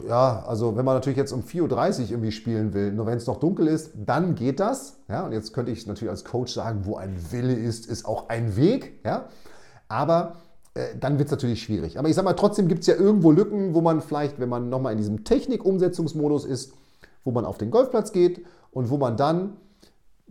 ja, 0.09 0.45
also 0.47 0.77
wenn 0.77 0.85
man 0.85 0.95
natürlich 0.95 1.17
jetzt 1.17 1.33
um 1.33 1.43
4.30 1.43 1.63
Uhr 2.05 2.11
irgendwie 2.11 2.33
spielen 2.33 2.75
will, 2.75 2.93
nur 2.93 3.07
wenn 3.07 3.17
es 3.17 3.27
noch 3.27 3.39
dunkel 3.39 3.67
ist, 3.67 3.93
dann 3.95 4.35
geht 4.35 4.61
das. 4.61 4.99
Ja, 5.09 5.25
und 5.27 5.33
jetzt 5.33 5.53
könnte 5.53 5.73
ich 5.73 5.87
natürlich 5.87 6.11
als 6.11 6.25
Coach 6.25 6.53
sagen, 6.53 6.81
wo 6.85 6.97
ein 6.97 7.17
Wille 7.31 7.55
ist, 7.55 7.87
ist 7.87 8.05
auch 8.05 8.29
ein 8.29 8.57
Weg. 8.57 9.01
Ja, 9.05 9.27
aber 9.89 10.37
äh, 10.75 10.97
dann 10.99 11.19
wird 11.19 11.29
es 11.29 11.33
natürlich 11.33 11.63
schwierig. 11.63 11.99
Aber 11.99 12.09
ich 12.09 12.15
sage 12.15 12.25
mal, 12.25 12.35
trotzdem 12.35 12.69
gibt 12.69 12.83
es 12.83 12.87
ja 12.87 12.95
irgendwo 12.95 13.31
Lücken, 13.31 13.75
wo 13.75 13.81
man 13.81 14.01
vielleicht, 14.01 14.41
wenn 14.41 14.49
man 14.49 14.69
nochmal 14.69 14.93
in 14.93 14.99
diesem 14.99 15.25
Technikumsetzungsmodus 15.25 16.45
ist, 16.45 16.75
wo 17.25 17.31
man 17.31 17.45
auf 17.45 17.59
den 17.59 17.71
Golfplatz 17.71 18.13
geht 18.13 18.45
und 18.71 18.91
wo 18.91 18.99
man 18.99 19.17
dann 19.17 19.57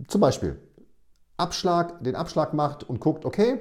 zum 0.08 0.22
Beispiel 0.22 0.58
Abschlag, 1.38 2.04
den 2.04 2.16
Abschlag 2.16 2.54
macht 2.54 2.88
und 2.88 3.00
guckt, 3.00 3.26
okay, 3.26 3.60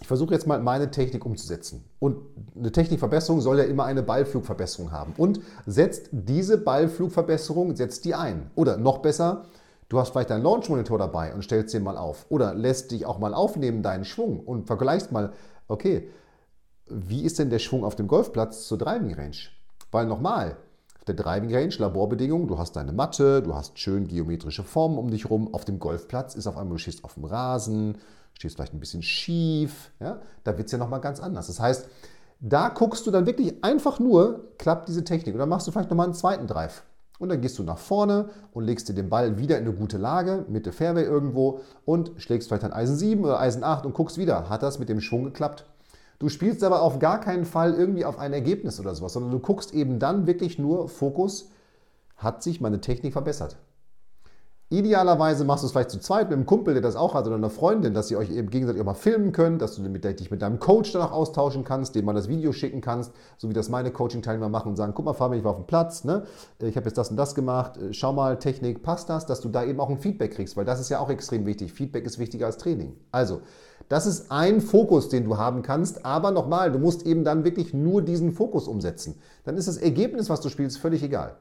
ich 0.00 0.06
versuche 0.06 0.32
jetzt 0.32 0.46
mal 0.46 0.58
meine 0.60 0.90
Technik 0.90 1.26
umzusetzen. 1.26 1.84
Und 1.98 2.16
eine 2.56 2.72
Technikverbesserung 2.72 3.40
soll 3.40 3.58
ja 3.58 3.64
immer 3.64 3.84
eine 3.84 4.02
Ballflugverbesserung 4.02 4.90
haben. 4.90 5.12
Und 5.16 5.40
setzt 5.66 6.08
diese 6.10 6.56
Ballflugverbesserung, 6.58 7.76
setzt 7.76 8.04
die 8.06 8.14
ein. 8.14 8.50
Oder 8.54 8.78
noch 8.78 8.98
besser, 8.98 9.44
du 9.90 9.98
hast 9.98 10.10
vielleicht 10.10 10.30
deinen 10.30 10.42
Launch-Monitor 10.42 10.98
dabei 10.98 11.34
und 11.34 11.42
stellst 11.42 11.74
den 11.74 11.82
mal 11.82 11.98
auf. 11.98 12.26
Oder 12.30 12.54
lässt 12.54 12.90
dich 12.92 13.04
auch 13.04 13.18
mal 13.18 13.34
aufnehmen, 13.34 13.82
deinen 13.82 14.06
Schwung 14.06 14.40
und 14.40 14.66
vergleichst 14.66 15.12
mal, 15.12 15.32
okay, 15.68 16.08
wie 16.86 17.22
ist 17.22 17.38
denn 17.38 17.50
der 17.50 17.58
Schwung 17.58 17.84
auf 17.84 17.94
dem 17.94 18.08
Golfplatz 18.08 18.66
zur 18.66 18.78
Driving 18.78 19.14
Range? 19.14 19.36
Weil 19.92 20.06
nochmal, 20.06 20.56
auf 20.96 21.04
der 21.04 21.14
Driving 21.14 21.54
Range, 21.54 21.74
Laborbedingungen, 21.78 22.48
du 22.48 22.58
hast 22.58 22.74
deine 22.74 22.92
Matte, 22.92 23.42
du 23.42 23.54
hast 23.54 23.78
schön 23.78 24.08
geometrische 24.08 24.64
Formen 24.64 24.98
um 24.98 25.10
dich 25.10 25.28
rum. 25.28 25.52
Auf 25.52 25.64
dem 25.66 25.78
Golfplatz 25.78 26.34
ist 26.34 26.46
auf 26.46 26.56
einmal, 26.56 26.76
du 26.76 26.78
stehst 26.78 27.04
auf 27.04 27.14
dem 27.14 27.24
Rasen, 27.24 27.98
stehst 28.34 28.56
vielleicht 28.56 28.74
ein 28.74 28.80
bisschen 28.80 29.02
schief, 29.02 29.90
ja, 30.00 30.20
da 30.44 30.56
wird 30.56 30.66
es 30.66 30.72
ja 30.72 30.78
nochmal 30.78 31.00
ganz 31.00 31.20
anders. 31.20 31.46
Das 31.46 31.60
heißt, 31.60 31.88
da 32.40 32.70
guckst 32.70 33.06
du 33.06 33.10
dann 33.10 33.26
wirklich 33.26 33.62
einfach 33.62 33.98
nur, 33.98 34.52
klappt 34.58 34.88
diese 34.88 35.04
Technik. 35.04 35.36
Dann 35.36 35.48
machst 35.48 35.66
du 35.66 35.72
vielleicht 35.72 35.90
nochmal 35.90 36.06
einen 36.06 36.14
zweiten 36.14 36.46
Drive. 36.46 36.84
Und 37.18 37.28
dann 37.28 37.42
gehst 37.42 37.58
du 37.58 37.62
nach 37.62 37.76
vorne 37.76 38.30
und 38.54 38.64
legst 38.64 38.88
dir 38.88 38.94
den 38.94 39.10
Ball 39.10 39.36
wieder 39.36 39.58
in 39.58 39.66
eine 39.66 39.74
gute 39.74 39.98
Lage, 39.98 40.46
Mitte 40.48 40.72
Fairway 40.72 41.04
irgendwo 41.04 41.60
und 41.84 42.12
schlägst 42.16 42.48
vielleicht 42.48 42.64
ein 42.64 42.72
Eisen 42.72 42.96
7 42.96 43.22
oder 43.22 43.38
Eisen 43.38 43.62
8 43.62 43.84
und 43.84 43.92
guckst 43.92 44.16
wieder, 44.16 44.48
hat 44.48 44.62
das 44.62 44.78
mit 44.78 44.88
dem 44.88 45.02
Schwung 45.02 45.24
geklappt? 45.24 45.66
Du 46.18 46.30
spielst 46.30 46.64
aber 46.64 46.80
auf 46.80 46.98
gar 46.98 47.20
keinen 47.20 47.44
Fall 47.44 47.74
irgendwie 47.74 48.06
auf 48.06 48.18
ein 48.18 48.32
Ergebnis 48.32 48.80
oder 48.80 48.94
sowas, 48.94 49.12
sondern 49.12 49.32
du 49.32 49.38
guckst 49.38 49.74
eben 49.74 49.98
dann 49.98 50.26
wirklich 50.26 50.58
nur 50.58 50.88
Fokus, 50.88 51.50
hat 52.16 52.42
sich 52.42 52.62
meine 52.62 52.80
Technik 52.80 53.12
verbessert. 53.12 53.58
Idealerweise 54.72 55.44
machst 55.44 55.64
du 55.64 55.66
es 55.66 55.72
vielleicht 55.72 55.90
zu 55.90 55.98
zweit 55.98 56.28
mit 56.28 56.36
einem 56.36 56.46
Kumpel, 56.46 56.74
der 56.74 56.80
das 56.80 56.94
auch 56.94 57.14
hat, 57.14 57.26
oder 57.26 57.34
einer 57.34 57.50
Freundin, 57.50 57.92
dass 57.92 58.08
ihr 58.08 58.18
euch 58.18 58.30
eben 58.30 58.50
gegenseitig 58.50 58.80
auch 58.80 58.86
mal 58.86 58.94
filmen 58.94 59.32
könnt, 59.32 59.60
dass 59.60 59.74
du 59.74 59.82
dich 59.82 60.30
mit 60.30 60.42
deinem 60.42 60.60
Coach 60.60 60.92
dann 60.92 61.02
auch 61.02 61.10
austauschen 61.10 61.64
kannst, 61.64 61.96
dem 61.96 62.04
mal 62.04 62.12
das 62.12 62.28
Video 62.28 62.52
schicken 62.52 62.80
kannst, 62.80 63.12
so 63.36 63.48
wie 63.48 63.52
das 63.52 63.68
meine 63.68 63.90
Coaching-Teilnehmer 63.90 64.48
machen 64.48 64.68
und 64.68 64.76
sagen, 64.76 64.92
guck 64.94 65.06
mal 65.06 65.12
Fabian, 65.12 65.40
ich 65.40 65.44
war 65.44 65.50
auf 65.50 65.56
dem 65.56 65.66
Platz, 65.66 66.04
ne? 66.04 66.24
ich 66.60 66.76
habe 66.76 66.86
jetzt 66.86 66.96
das 66.96 67.10
und 67.10 67.16
das 67.16 67.34
gemacht, 67.34 67.78
äh, 67.78 67.92
schau 67.92 68.12
mal, 68.12 68.38
Technik, 68.38 68.84
passt 68.84 69.08
das, 69.08 69.26
dass 69.26 69.40
du 69.40 69.48
da 69.48 69.64
eben 69.64 69.80
auch 69.80 69.90
ein 69.90 69.98
Feedback 69.98 70.34
kriegst, 70.34 70.56
weil 70.56 70.64
das 70.64 70.78
ist 70.78 70.88
ja 70.88 71.00
auch 71.00 71.10
extrem 71.10 71.46
wichtig. 71.46 71.72
Feedback 71.72 72.04
ist 72.04 72.20
wichtiger 72.20 72.46
als 72.46 72.56
Training. 72.56 72.96
Also, 73.10 73.40
das 73.88 74.06
ist 74.06 74.30
ein 74.30 74.60
Fokus, 74.60 75.08
den 75.08 75.24
du 75.24 75.36
haben 75.36 75.62
kannst, 75.62 76.06
aber 76.06 76.30
nochmal, 76.30 76.70
du 76.70 76.78
musst 76.78 77.04
eben 77.04 77.24
dann 77.24 77.42
wirklich 77.42 77.74
nur 77.74 78.02
diesen 78.02 78.30
Fokus 78.30 78.68
umsetzen. 78.68 79.18
Dann 79.42 79.56
ist 79.56 79.66
das 79.66 79.78
Ergebnis, 79.78 80.30
was 80.30 80.40
du 80.40 80.48
spielst, 80.48 80.78
völlig 80.78 81.02
egal. 81.02 81.34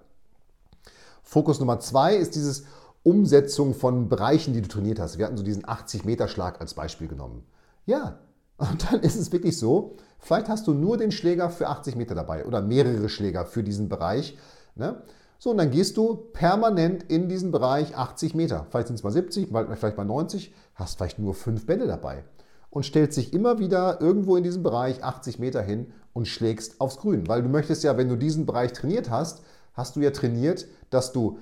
Fokus 1.22 1.60
Nummer 1.60 1.80
zwei 1.80 2.16
ist 2.16 2.34
dieses 2.34 2.64
Umsetzung 3.03 3.74
von 3.74 4.10
Bereichen, 4.10 4.53
die 4.53 4.62
du 4.62 4.68
trainiert 4.68 5.00
hast. 5.00 5.18
Wir 5.18 5.25
hatten 5.25 5.38
so 5.38 5.44
diesen 5.44 5.63
80-Meter-Schlag 5.63 6.60
als 6.60 6.74
Beispiel 6.74 7.08
genommen. 7.08 7.44
Ja, 7.86 8.20
und 8.58 8.91
dann 8.91 9.01
ist 9.01 9.15
es 9.15 9.32
wirklich 9.32 9.58
so, 9.58 9.96
vielleicht 10.20 10.50
hast 10.50 10.68
du 10.68 10.74
nur 10.74 10.98
den 10.98 11.12
Schläger 11.12 11.50
für 11.50 11.68
80 11.68 11.96
Meter 11.96 12.13
dabei 12.13 12.46
oder 12.46 12.62
mehrere 12.62 13.08
Schläger 13.08 13.46
für 13.46 13.63
diesen 13.63 13.88
Bereich. 13.88 14.38
Ne? 14.75 15.01
So, 15.39 15.51
und 15.51 15.58
dann 15.58 15.72
gehst 15.72 15.96
du 15.96 16.15
permanent 16.34 17.03
in 17.03 17.29
diesen 17.29 17.51
Bereich 17.51 17.96
80 17.96 18.36
Meter. 18.36 18.65
Vielleicht 18.70 18.88
sind 18.88 18.98
es 18.98 19.03
mal 19.03 19.12
70, 19.12 19.48
vielleicht 19.48 19.98
mal 19.98 20.03
90, 20.03 20.53
hast 20.75 20.98
vielleicht 20.98 21.20
nur 21.20 21.34
fünf 21.34 21.65
Bälle 21.65 21.88
dabei 21.88 22.25
und 22.70 22.84
stellst 22.84 23.18
dich 23.18 23.34
immer 23.34 23.60
wieder 23.60 24.01
irgendwo 24.01 24.36
in 24.36 24.44
diesem 24.44 24.63
Bereich 24.63 25.03
80 25.03 25.39
Meter 25.39 25.62
hin 25.62 25.94
und 26.13 26.27
schlägst 26.27 26.82
aufs 26.82 26.98
Grün. 26.98 27.27
Weil 27.27 27.41
du 27.41 27.50
möchtest 27.50 27.84
ja, 27.84 27.98
wenn 27.98 28.10
du 28.10 28.18
diesen 28.18 28.46
Bereich 28.46 28.74
trainiert 28.74 29.10
hast, 29.10 29.41
hast 29.74 29.96
du 29.96 30.01
ja 30.01 30.12
trainiert, 30.12 30.68
dass 30.89 31.13
du 31.13 31.39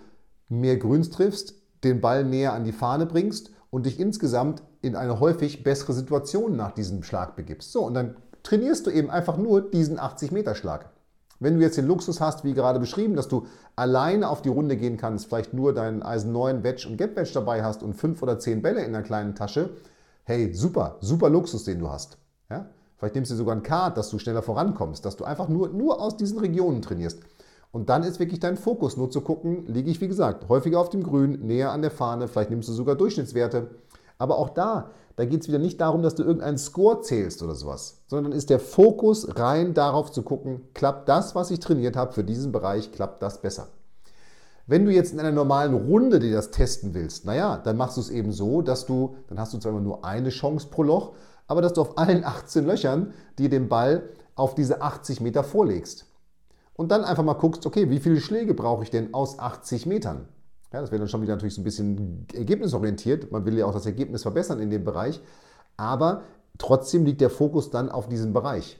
mehr 0.49 0.77
Grüns 0.77 1.09
triffst, 1.09 1.55
den 1.83 2.01
Ball 2.01 2.23
näher 2.23 2.53
an 2.53 2.63
die 2.63 2.71
Fahne 2.71 3.05
bringst 3.05 3.51
und 3.69 3.85
dich 3.85 3.99
insgesamt 3.99 4.63
in 4.81 4.95
eine 4.95 5.19
häufig 5.19 5.63
bessere 5.63 5.93
Situation 5.93 6.55
nach 6.55 6.71
diesem 6.71 7.03
Schlag 7.03 7.35
begibst. 7.35 7.71
So, 7.71 7.85
und 7.85 7.93
dann 7.93 8.15
trainierst 8.43 8.87
du 8.87 8.91
eben 8.91 9.09
einfach 9.09 9.37
nur 9.37 9.69
diesen 9.69 9.99
80-Meter-Schlag. 9.99 10.89
Wenn 11.39 11.55
du 11.55 11.61
jetzt 11.61 11.77
den 11.77 11.85
Luxus 11.85 12.19
hast, 12.19 12.43
wie 12.43 12.53
gerade 12.53 12.79
beschrieben, 12.79 13.15
dass 13.15 13.27
du 13.27 13.45
alleine 13.75 14.29
auf 14.29 14.41
die 14.41 14.49
Runde 14.49 14.75
gehen 14.75 14.97
kannst, 14.97 15.27
vielleicht 15.27 15.53
nur 15.53 15.73
deinen 15.73 16.01
Eisen 16.01 16.31
9 16.31 16.63
Wedge 16.63 16.87
und 16.89 16.97
Gap 16.97 17.15
Wedge 17.15 17.31
dabei 17.33 17.63
hast 17.63 17.83
und 17.83 17.93
fünf 17.93 18.23
oder 18.23 18.39
zehn 18.39 18.61
Bälle 18.61 18.83
in 18.83 18.93
der 18.93 19.03
kleinen 19.03 19.35
Tasche, 19.35 19.69
hey, 20.23 20.53
super, 20.53 20.97
super 21.01 21.29
Luxus, 21.29 21.63
den 21.63 21.79
du 21.79 21.89
hast. 21.89 22.17
Ja? 22.49 22.69
Vielleicht 22.97 23.13
nimmst 23.13 23.31
du 23.31 23.35
sogar 23.35 23.55
ein 23.55 23.63
Kart, 23.63 23.97
dass 23.97 24.09
du 24.09 24.17
schneller 24.17 24.41
vorankommst, 24.41 25.05
dass 25.05 25.15
du 25.15 25.25
einfach 25.25 25.47
nur, 25.47 25.69
nur 25.69 26.01
aus 26.01 26.17
diesen 26.17 26.39
Regionen 26.39 26.81
trainierst. 26.81 27.19
Und 27.71 27.89
dann 27.89 28.03
ist 28.03 28.19
wirklich 28.19 28.39
dein 28.39 28.57
Fokus 28.57 28.97
nur 28.97 29.12
zu 29.12 29.21
gucken, 29.21 29.65
liege 29.67 29.91
ich 29.91 30.01
wie 30.01 30.07
gesagt 30.07 30.50
häufiger 30.50 30.79
auf 30.79 30.89
dem 30.89 31.03
Grün, 31.03 31.45
näher 31.45 31.71
an 31.71 31.81
der 31.81 31.91
Fahne, 31.91 32.27
vielleicht 32.27 32.50
nimmst 32.50 32.69
du 32.69 32.74
sogar 32.74 32.95
Durchschnittswerte. 32.95 33.69
Aber 34.17 34.38
auch 34.38 34.50
da, 34.50 34.91
da 35.15 35.25
geht 35.25 35.41
es 35.41 35.47
wieder 35.47 35.59
nicht 35.59 35.79
darum, 35.79 36.01
dass 36.01 36.15
du 36.15 36.24
irgendeinen 36.24 36.57
Score 36.57 37.01
zählst 37.01 37.43
oder 37.43 37.55
sowas, 37.55 38.01
sondern 38.07 38.31
ist 38.31 38.50
der 38.50 38.59
Fokus 38.59 39.38
rein 39.38 39.74
darauf 39.74 40.12
zu 40.12 40.24
gucken, 40.24 40.62
klappt 40.74 41.09
das, 41.09 41.36
was 41.36 41.51
ich 41.51 41.59
trainiert 41.59 41.95
habe 41.95 42.13
für 42.13 42.24
diesen 42.24 42.51
Bereich, 42.51 42.91
klappt 42.91 43.21
das 43.21 43.41
besser. 43.41 43.67
Wenn 44.65 44.86
du 44.86 44.91
jetzt 44.91 45.13
in 45.13 45.19
einer 45.19 45.31
normalen 45.31 45.74
Runde 45.74 46.19
dir 46.19 46.33
das 46.33 46.51
testen 46.51 46.93
willst, 46.93 47.25
naja, 47.25 47.57
dann 47.63 47.77
machst 47.77 47.95
du 47.97 48.01
es 48.01 48.09
eben 48.09 48.31
so, 48.31 48.62
dass 48.62 48.86
du, 48.86 49.15
dann 49.29 49.39
hast 49.39 49.53
du 49.53 49.59
zwar 49.59 49.71
immer 49.71 49.81
nur 49.81 50.03
eine 50.03 50.29
Chance 50.29 50.67
pro 50.69 50.83
Loch, 50.83 51.13
aber 51.47 51.62
dass 51.62 51.74
du 51.74 51.81
auf 51.81 51.97
allen 51.97 52.25
18 52.25 52.65
Löchern 52.65 53.13
dir 53.39 53.50
den 53.50 53.69
Ball 53.69 54.09
auf 54.36 54.55
diese 54.55 54.81
80 54.81 55.21
Meter 55.21 55.43
vorlegst. 55.43 56.05
Und 56.77 56.91
dann 56.91 57.03
einfach 57.03 57.24
mal 57.24 57.34
guckst, 57.34 57.65
okay, 57.65 57.89
wie 57.89 58.00
viele 58.00 58.22
Schläge 58.22 58.53
brauche 58.53 58.84
ich 58.84 58.91
denn 58.91 59.13
aus 59.13 59.39
80 59.39 59.88
Metern? 59.88 60.27
Ja, 60.72 60.79
das 60.79 60.91
wäre 60.91 61.00
dann 61.00 61.10
schon 61.10 61.22
wieder 61.22 61.34
natürlich 61.34 61.55
so 61.55 61.62
ein 61.62 61.63
bisschen 61.63 62.27
ergebnisorientiert. 62.34 63.31
Man 63.31 63.46
will 63.46 63.57
ja 63.57 63.65
auch 63.65 63.74
das 63.74 63.88
Ergebnis 63.88 64.22
verbessern 64.22 64.60
in 64.60 64.69
dem 64.69 64.84
Bereich. 64.84 65.19
Aber 65.75 66.22
trotzdem 66.57 67.03
liegt 67.03 67.22
der 67.22 67.31
Fokus 67.31 67.72
dann 67.72 67.89
auf 67.89 68.07
diesem 68.07 68.31
Bereich 68.31 68.79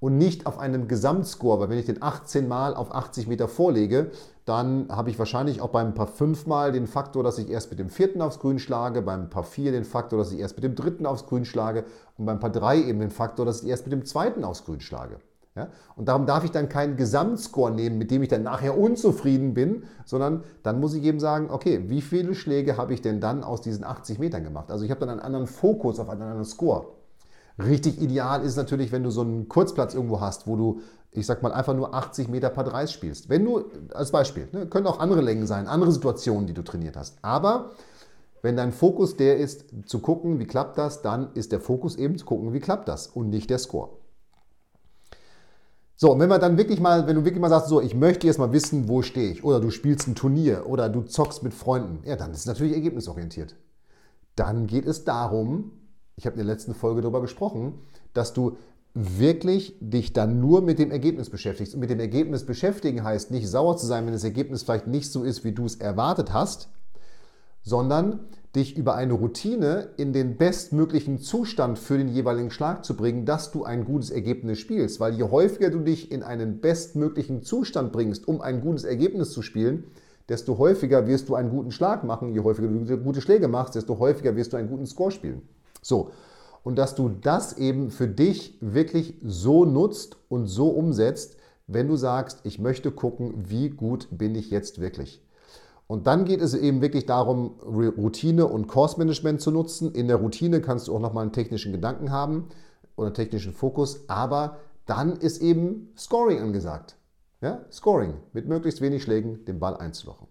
und 0.00 0.18
nicht 0.18 0.46
auf 0.46 0.58
einem 0.58 0.86
Gesamtscore. 0.86 1.60
Weil 1.60 1.70
wenn 1.70 1.78
ich 1.78 1.86
den 1.86 2.02
18 2.02 2.46
Mal 2.46 2.74
auf 2.74 2.94
80 2.94 3.26
Meter 3.26 3.48
vorlege, 3.48 4.10
dann 4.44 4.88
habe 4.90 5.08
ich 5.08 5.18
wahrscheinlich 5.18 5.62
auch 5.62 5.70
beim 5.70 5.94
Paar 5.94 6.08
5 6.08 6.46
Mal 6.46 6.72
den 6.72 6.86
Faktor, 6.86 7.22
dass 7.22 7.38
ich 7.38 7.48
erst 7.48 7.70
mit 7.70 7.78
dem 7.78 7.88
vierten 7.88 8.20
aufs 8.20 8.38
Grün 8.38 8.58
schlage, 8.58 9.00
beim 9.00 9.30
Paar 9.30 9.44
4 9.44 9.72
den 9.72 9.84
Faktor, 9.84 10.18
dass 10.18 10.32
ich 10.32 10.40
erst 10.40 10.56
mit 10.56 10.64
dem 10.64 10.74
dritten 10.74 11.06
aufs 11.06 11.26
Grün 11.26 11.46
schlage 11.46 11.84
und 12.18 12.26
beim 12.26 12.40
Paar 12.40 12.50
3 12.50 12.82
eben 12.82 13.00
den 13.00 13.10
Faktor, 13.10 13.46
dass 13.46 13.62
ich 13.62 13.68
erst 13.70 13.86
mit 13.86 13.92
dem 13.92 14.04
zweiten 14.04 14.44
aufs 14.44 14.64
Grün 14.66 14.80
schlage. 14.80 15.20
Ja? 15.56 15.68
Und 15.96 16.08
darum 16.08 16.26
darf 16.26 16.44
ich 16.44 16.50
dann 16.50 16.68
keinen 16.68 16.96
Gesamtscore 16.96 17.72
nehmen, 17.72 17.98
mit 17.98 18.10
dem 18.10 18.22
ich 18.22 18.28
dann 18.28 18.42
nachher 18.42 18.78
unzufrieden 18.78 19.54
bin, 19.54 19.84
sondern 20.04 20.44
dann 20.62 20.80
muss 20.80 20.94
ich 20.94 21.02
eben 21.02 21.20
sagen, 21.20 21.50
okay, 21.50 21.84
wie 21.88 22.02
viele 22.02 22.34
Schläge 22.34 22.76
habe 22.76 22.94
ich 22.94 23.02
denn 23.02 23.20
dann 23.20 23.42
aus 23.42 23.60
diesen 23.60 23.84
80 23.84 24.18
Metern 24.18 24.44
gemacht? 24.44 24.70
Also 24.70 24.84
ich 24.84 24.90
habe 24.90 25.00
dann 25.00 25.10
einen 25.10 25.20
anderen 25.20 25.46
Fokus 25.46 25.98
auf 25.98 26.08
einen 26.08 26.22
anderen 26.22 26.44
Score. 26.44 26.86
Richtig 27.58 28.00
ideal 28.00 28.42
ist 28.42 28.56
natürlich, 28.56 28.92
wenn 28.92 29.02
du 29.02 29.10
so 29.10 29.22
einen 29.22 29.48
Kurzplatz 29.48 29.94
irgendwo 29.94 30.20
hast, 30.20 30.46
wo 30.46 30.56
du, 30.56 30.80
ich 31.10 31.26
sag 31.26 31.42
mal, 31.42 31.52
einfach 31.52 31.74
nur 31.74 31.94
80 31.94 32.28
Meter 32.28 32.48
Paar 32.48 32.64
3 32.64 32.86
spielst. 32.86 33.28
Wenn 33.28 33.44
du, 33.44 33.64
als 33.92 34.12
Beispiel, 34.12 34.48
ne, 34.52 34.66
können 34.66 34.86
auch 34.86 35.00
andere 35.00 35.20
Längen 35.20 35.46
sein, 35.46 35.66
andere 35.66 35.92
Situationen, 35.92 36.46
die 36.46 36.54
du 36.54 36.62
trainiert 36.62 36.96
hast. 36.96 37.18
Aber 37.22 37.72
wenn 38.40 38.56
dein 38.56 38.72
Fokus 38.72 39.16
der 39.16 39.36
ist, 39.36 39.64
zu 39.84 39.98
gucken, 39.98 40.38
wie 40.38 40.46
klappt 40.46 40.78
das, 40.78 41.02
dann 41.02 41.32
ist 41.34 41.52
der 41.52 41.60
Fokus 41.60 41.96
eben 41.96 42.16
zu 42.16 42.24
gucken, 42.24 42.52
wie 42.52 42.60
klappt 42.60 42.88
das 42.88 43.08
und 43.08 43.28
nicht 43.28 43.50
der 43.50 43.58
Score. 43.58 43.90
So, 46.02 46.12
und 46.12 46.18
wenn 46.18 46.30
man 46.30 46.40
dann 46.40 46.56
wirklich 46.56 46.80
mal, 46.80 47.06
wenn 47.06 47.16
du 47.16 47.26
wirklich 47.26 47.42
mal 47.42 47.50
sagst, 47.50 47.68
so, 47.68 47.78
ich 47.78 47.94
möchte 47.94 48.26
jetzt 48.26 48.38
mal 48.38 48.52
wissen, 48.52 48.88
wo 48.88 49.02
stehe 49.02 49.32
ich, 49.32 49.44
oder 49.44 49.60
du 49.60 49.68
spielst 49.68 50.08
ein 50.08 50.14
Turnier 50.14 50.64
oder 50.66 50.88
du 50.88 51.02
zockst 51.02 51.42
mit 51.42 51.52
Freunden, 51.52 52.00
ja, 52.08 52.16
dann 52.16 52.30
ist 52.30 52.38
es 52.38 52.46
natürlich 52.46 52.72
ergebnisorientiert. 52.72 53.54
Dann 54.34 54.66
geht 54.66 54.86
es 54.86 55.04
darum, 55.04 55.72
ich 56.16 56.24
habe 56.24 56.40
in 56.40 56.46
der 56.46 56.54
letzten 56.54 56.72
Folge 56.72 57.02
darüber 57.02 57.20
gesprochen, 57.20 57.80
dass 58.14 58.32
du 58.32 58.56
wirklich 58.94 59.76
dich 59.80 60.14
dann 60.14 60.40
nur 60.40 60.62
mit 60.62 60.78
dem 60.78 60.90
Ergebnis 60.90 61.28
beschäftigst. 61.28 61.74
Und 61.74 61.80
mit 61.80 61.90
dem 61.90 62.00
Ergebnis 62.00 62.46
beschäftigen 62.46 63.04
heißt 63.04 63.30
nicht 63.30 63.46
sauer 63.46 63.76
zu 63.76 63.84
sein, 63.84 64.06
wenn 64.06 64.14
das 64.14 64.24
Ergebnis 64.24 64.62
vielleicht 64.62 64.86
nicht 64.86 65.12
so 65.12 65.22
ist, 65.22 65.44
wie 65.44 65.52
du 65.52 65.66
es 65.66 65.76
erwartet 65.76 66.32
hast, 66.32 66.70
sondern 67.62 68.20
dich 68.56 68.76
über 68.76 68.96
eine 68.96 69.12
Routine 69.12 69.90
in 69.96 70.12
den 70.12 70.36
bestmöglichen 70.36 71.18
Zustand 71.18 71.78
für 71.78 71.98
den 71.98 72.08
jeweiligen 72.08 72.50
Schlag 72.50 72.84
zu 72.84 72.96
bringen, 72.96 73.24
dass 73.24 73.52
du 73.52 73.64
ein 73.64 73.84
gutes 73.84 74.10
Ergebnis 74.10 74.58
spielst. 74.58 74.98
Weil 74.98 75.14
je 75.14 75.22
häufiger 75.24 75.70
du 75.70 75.78
dich 75.78 76.10
in 76.10 76.22
einen 76.22 76.60
bestmöglichen 76.60 77.42
Zustand 77.42 77.92
bringst, 77.92 78.26
um 78.26 78.40
ein 78.40 78.60
gutes 78.60 78.84
Ergebnis 78.84 79.30
zu 79.30 79.42
spielen, 79.42 79.84
desto 80.28 80.58
häufiger 80.58 81.06
wirst 81.06 81.28
du 81.28 81.36
einen 81.36 81.50
guten 81.50 81.70
Schlag 81.70 82.02
machen. 82.02 82.34
Je 82.34 82.40
häufiger 82.40 82.68
du 82.68 82.98
gute 82.98 83.20
Schläge 83.20 83.46
machst, 83.46 83.76
desto 83.76 83.98
häufiger 83.98 84.34
wirst 84.34 84.52
du 84.52 84.56
einen 84.56 84.68
guten 84.68 84.86
Score 84.86 85.12
spielen. 85.12 85.42
So. 85.80 86.10
Und 86.62 86.76
dass 86.76 86.94
du 86.94 87.08
das 87.08 87.56
eben 87.56 87.90
für 87.90 88.08
dich 88.08 88.58
wirklich 88.60 89.14
so 89.22 89.64
nutzt 89.64 90.16
und 90.28 90.46
so 90.46 90.68
umsetzt, 90.68 91.36
wenn 91.66 91.88
du 91.88 91.96
sagst, 91.96 92.40
ich 92.42 92.58
möchte 92.58 92.90
gucken, 92.90 93.32
wie 93.48 93.70
gut 93.70 94.08
bin 94.10 94.34
ich 94.34 94.50
jetzt 94.50 94.80
wirklich. 94.80 95.22
Und 95.90 96.06
dann 96.06 96.24
geht 96.24 96.40
es 96.40 96.54
eben 96.54 96.82
wirklich 96.82 97.04
darum, 97.06 97.56
Routine 97.64 98.46
und 98.46 98.68
Course 98.68 98.96
Management 98.96 99.40
zu 99.40 99.50
nutzen. 99.50 99.92
In 99.92 100.06
der 100.06 100.18
Routine 100.18 100.60
kannst 100.60 100.86
du 100.86 100.94
auch 100.94 101.00
nochmal 101.00 101.22
einen 101.22 101.32
technischen 101.32 101.72
Gedanken 101.72 102.12
haben 102.12 102.48
oder 102.94 103.12
technischen 103.12 103.52
Fokus, 103.52 104.08
aber 104.08 104.58
dann 104.86 105.16
ist 105.16 105.42
eben 105.42 105.88
Scoring 105.98 106.38
angesagt. 106.38 106.94
Ja? 107.40 107.62
Scoring 107.72 108.14
mit 108.32 108.46
möglichst 108.46 108.80
wenig 108.80 109.02
Schlägen 109.02 109.44
den 109.46 109.58
Ball 109.58 109.76
einzulochen. 109.78 110.28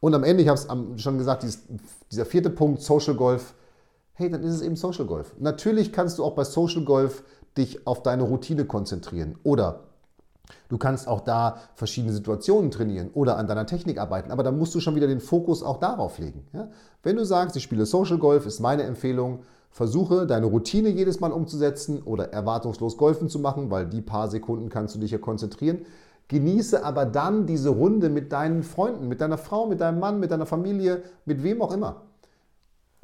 Und 0.00 0.16
am 0.16 0.24
Ende, 0.24 0.42
ich 0.42 0.48
habe 0.48 0.58
es 0.58 1.00
schon 1.00 1.16
gesagt, 1.16 1.46
dieser 2.10 2.26
vierte 2.26 2.50
Punkt, 2.50 2.82
Social 2.82 3.14
Golf, 3.14 3.54
hey, 4.14 4.28
dann 4.28 4.42
ist 4.42 4.54
es 4.54 4.62
eben 4.62 4.74
Social 4.74 5.06
Golf. 5.06 5.32
Natürlich 5.38 5.92
kannst 5.92 6.18
du 6.18 6.24
auch 6.24 6.34
bei 6.34 6.42
Social 6.42 6.82
Golf 6.82 7.22
dich 7.56 7.86
auf 7.86 8.02
deine 8.02 8.24
Routine 8.24 8.64
konzentrieren 8.64 9.38
oder 9.44 9.87
Du 10.68 10.78
kannst 10.78 11.08
auch 11.08 11.20
da 11.20 11.58
verschiedene 11.74 12.12
Situationen 12.12 12.70
trainieren 12.70 13.10
oder 13.14 13.36
an 13.36 13.46
deiner 13.46 13.66
Technik 13.66 13.98
arbeiten, 13.98 14.30
aber 14.30 14.42
dann 14.42 14.58
musst 14.58 14.74
du 14.74 14.80
schon 14.80 14.94
wieder 14.94 15.06
den 15.06 15.20
Fokus 15.20 15.62
auch 15.62 15.78
darauf 15.78 16.18
legen. 16.18 16.46
Ja? 16.52 16.68
Wenn 17.02 17.16
du 17.16 17.24
sagst, 17.24 17.56
ich 17.56 17.62
spiele 17.62 17.86
Social 17.86 18.18
Golf, 18.18 18.46
ist 18.46 18.60
meine 18.60 18.82
Empfehlung, 18.82 19.40
versuche 19.70 20.26
deine 20.26 20.46
Routine 20.46 20.88
jedes 20.88 21.20
Mal 21.20 21.32
umzusetzen 21.32 22.02
oder 22.02 22.32
erwartungslos 22.32 22.96
Golfen 22.96 23.28
zu 23.28 23.38
machen, 23.38 23.70
weil 23.70 23.86
die 23.86 24.00
paar 24.00 24.28
Sekunden 24.28 24.68
kannst 24.68 24.94
du 24.94 24.98
dich 24.98 25.10
ja 25.10 25.18
konzentrieren. 25.18 25.86
Genieße 26.28 26.84
aber 26.84 27.06
dann 27.06 27.46
diese 27.46 27.70
Runde 27.70 28.10
mit 28.10 28.32
deinen 28.32 28.62
Freunden, 28.62 29.08
mit 29.08 29.20
deiner 29.20 29.38
Frau, 29.38 29.66
mit 29.66 29.80
deinem 29.80 29.98
Mann, 29.98 30.20
mit 30.20 30.30
deiner 30.30 30.46
Familie, 30.46 31.02
mit 31.24 31.42
wem 31.42 31.62
auch 31.62 31.72
immer. 31.72 32.02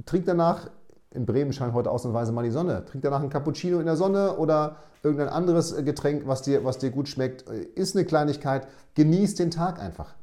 Trink 0.05 0.27
danach 0.27 0.69
in 1.14 1.26
Bremen 1.26 1.52
scheint 1.52 1.73
heute 1.73 1.90
ausnahmsweise 1.90 2.33
mal 2.33 2.42
die 2.42 2.50
Sonne. 2.50 2.85
Trink 2.85 3.02
danach 3.02 3.23
ein 3.23 3.30
Cappuccino 3.30 3.78
in 3.78 3.87
der 3.87 3.97
Sonne 3.97 4.37
oder 4.37 4.76
irgendein 5.02 5.28
anderes 5.28 5.73
äh, 5.73 5.83
Getränk, 5.83 6.26
was 6.26 6.42
dir, 6.42 6.64
was 6.64 6.78
dir 6.78 6.90
gut 6.90 7.09
schmeckt. 7.09 7.42
Ist 7.42 7.97
eine 7.97 8.04
Kleinigkeit. 8.04 8.66
Genieß 8.94 9.37
den 9.37 9.50
Tag 9.50 9.80
einfach. 9.80 10.14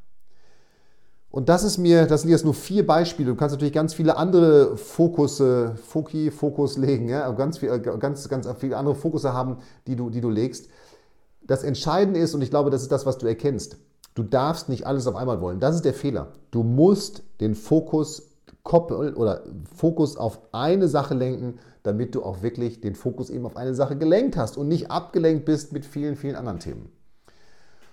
Und 1.29 1.47
das 1.47 1.63
ist 1.63 1.77
mir, 1.77 2.07
das 2.07 2.21
sind 2.21 2.29
jetzt 2.29 2.43
nur 2.43 2.53
vier 2.53 2.85
Beispiele. 2.85 3.29
Du 3.29 3.35
kannst 3.37 3.53
natürlich 3.53 3.73
ganz 3.73 3.93
viele 3.93 4.17
andere 4.17 4.75
Fokusse, 4.75 5.75
Foki, 5.75 6.29
Fokus 6.29 6.77
legen, 6.77 7.07
ja, 7.07 7.31
ganz, 7.31 7.59
viel, 7.59 7.79
ganz, 7.79 8.27
ganz 8.27 8.49
viele 8.59 8.75
andere 8.75 8.95
Fokusse 8.95 9.31
haben, 9.31 9.59
die 9.87 9.95
du, 9.95 10.09
die 10.09 10.19
du 10.19 10.29
legst. 10.29 10.67
Das 11.41 11.63
Entscheidende 11.63 12.19
ist, 12.19 12.35
und 12.35 12.41
ich 12.41 12.49
glaube, 12.49 12.69
das 12.69 12.81
ist 12.81 12.91
das, 12.91 13.05
was 13.05 13.17
du 13.17 13.27
erkennst, 13.27 13.77
du 14.13 14.23
darfst 14.23 14.67
nicht 14.67 14.85
alles 14.85 15.07
auf 15.07 15.15
einmal 15.15 15.39
wollen. 15.39 15.61
Das 15.61 15.73
ist 15.73 15.85
der 15.85 15.93
Fehler. 15.93 16.33
Du 16.51 16.63
musst 16.63 17.23
den 17.39 17.55
Fokus 17.55 18.30
koppeln 18.63 19.15
oder 19.15 19.43
Fokus 19.75 20.17
auf 20.17 20.39
eine 20.51 20.87
Sache 20.87 21.13
lenken, 21.13 21.59
damit 21.83 22.15
du 22.15 22.23
auch 22.23 22.41
wirklich 22.41 22.81
den 22.81 22.95
Fokus 22.95 23.29
eben 23.29 23.45
auf 23.45 23.57
eine 23.57 23.73
Sache 23.73 23.97
gelenkt 23.97 24.37
hast 24.37 24.57
und 24.57 24.67
nicht 24.67 24.91
abgelenkt 24.91 25.45
bist 25.45 25.73
mit 25.73 25.85
vielen, 25.85 26.15
vielen 26.15 26.35
anderen 26.35 26.59
Themen. 26.59 26.91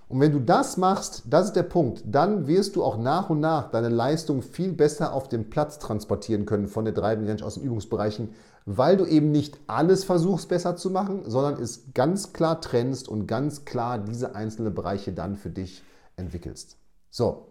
Und 0.08 0.20
wenn 0.20 0.32
du 0.32 0.40
das 0.40 0.78
machst, 0.78 1.24
das 1.26 1.46
ist 1.46 1.56
der 1.56 1.64
Punkt, 1.64 2.02
dann 2.06 2.46
wirst 2.46 2.76
du 2.76 2.82
auch 2.82 2.96
nach 2.96 3.28
und 3.28 3.40
nach 3.40 3.70
deine 3.70 3.90
Leistung 3.90 4.40
viel 4.40 4.72
besser 4.72 5.12
auf 5.12 5.28
den 5.28 5.50
Platz 5.50 5.78
transportieren 5.78 6.46
können 6.46 6.66
von 6.66 6.86
der 6.86 6.94
Driving 6.94 7.28
Range 7.28 7.44
aus 7.44 7.54
den 7.54 7.64
Übungsbereichen, 7.64 8.30
weil 8.64 8.96
du 8.96 9.04
eben 9.04 9.30
nicht 9.30 9.58
alles 9.66 10.04
versuchst 10.04 10.48
besser 10.48 10.76
zu 10.76 10.90
machen, 10.90 11.22
sondern 11.26 11.60
es 11.62 11.92
ganz 11.92 12.32
klar 12.32 12.60
trennst 12.60 13.08
und 13.08 13.26
ganz 13.26 13.66
klar 13.66 13.98
diese 13.98 14.34
einzelnen 14.34 14.74
Bereiche 14.74 15.12
dann 15.12 15.36
für 15.36 15.50
dich 15.50 15.82
entwickelst. 16.16 16.76
So. 17.10 17.48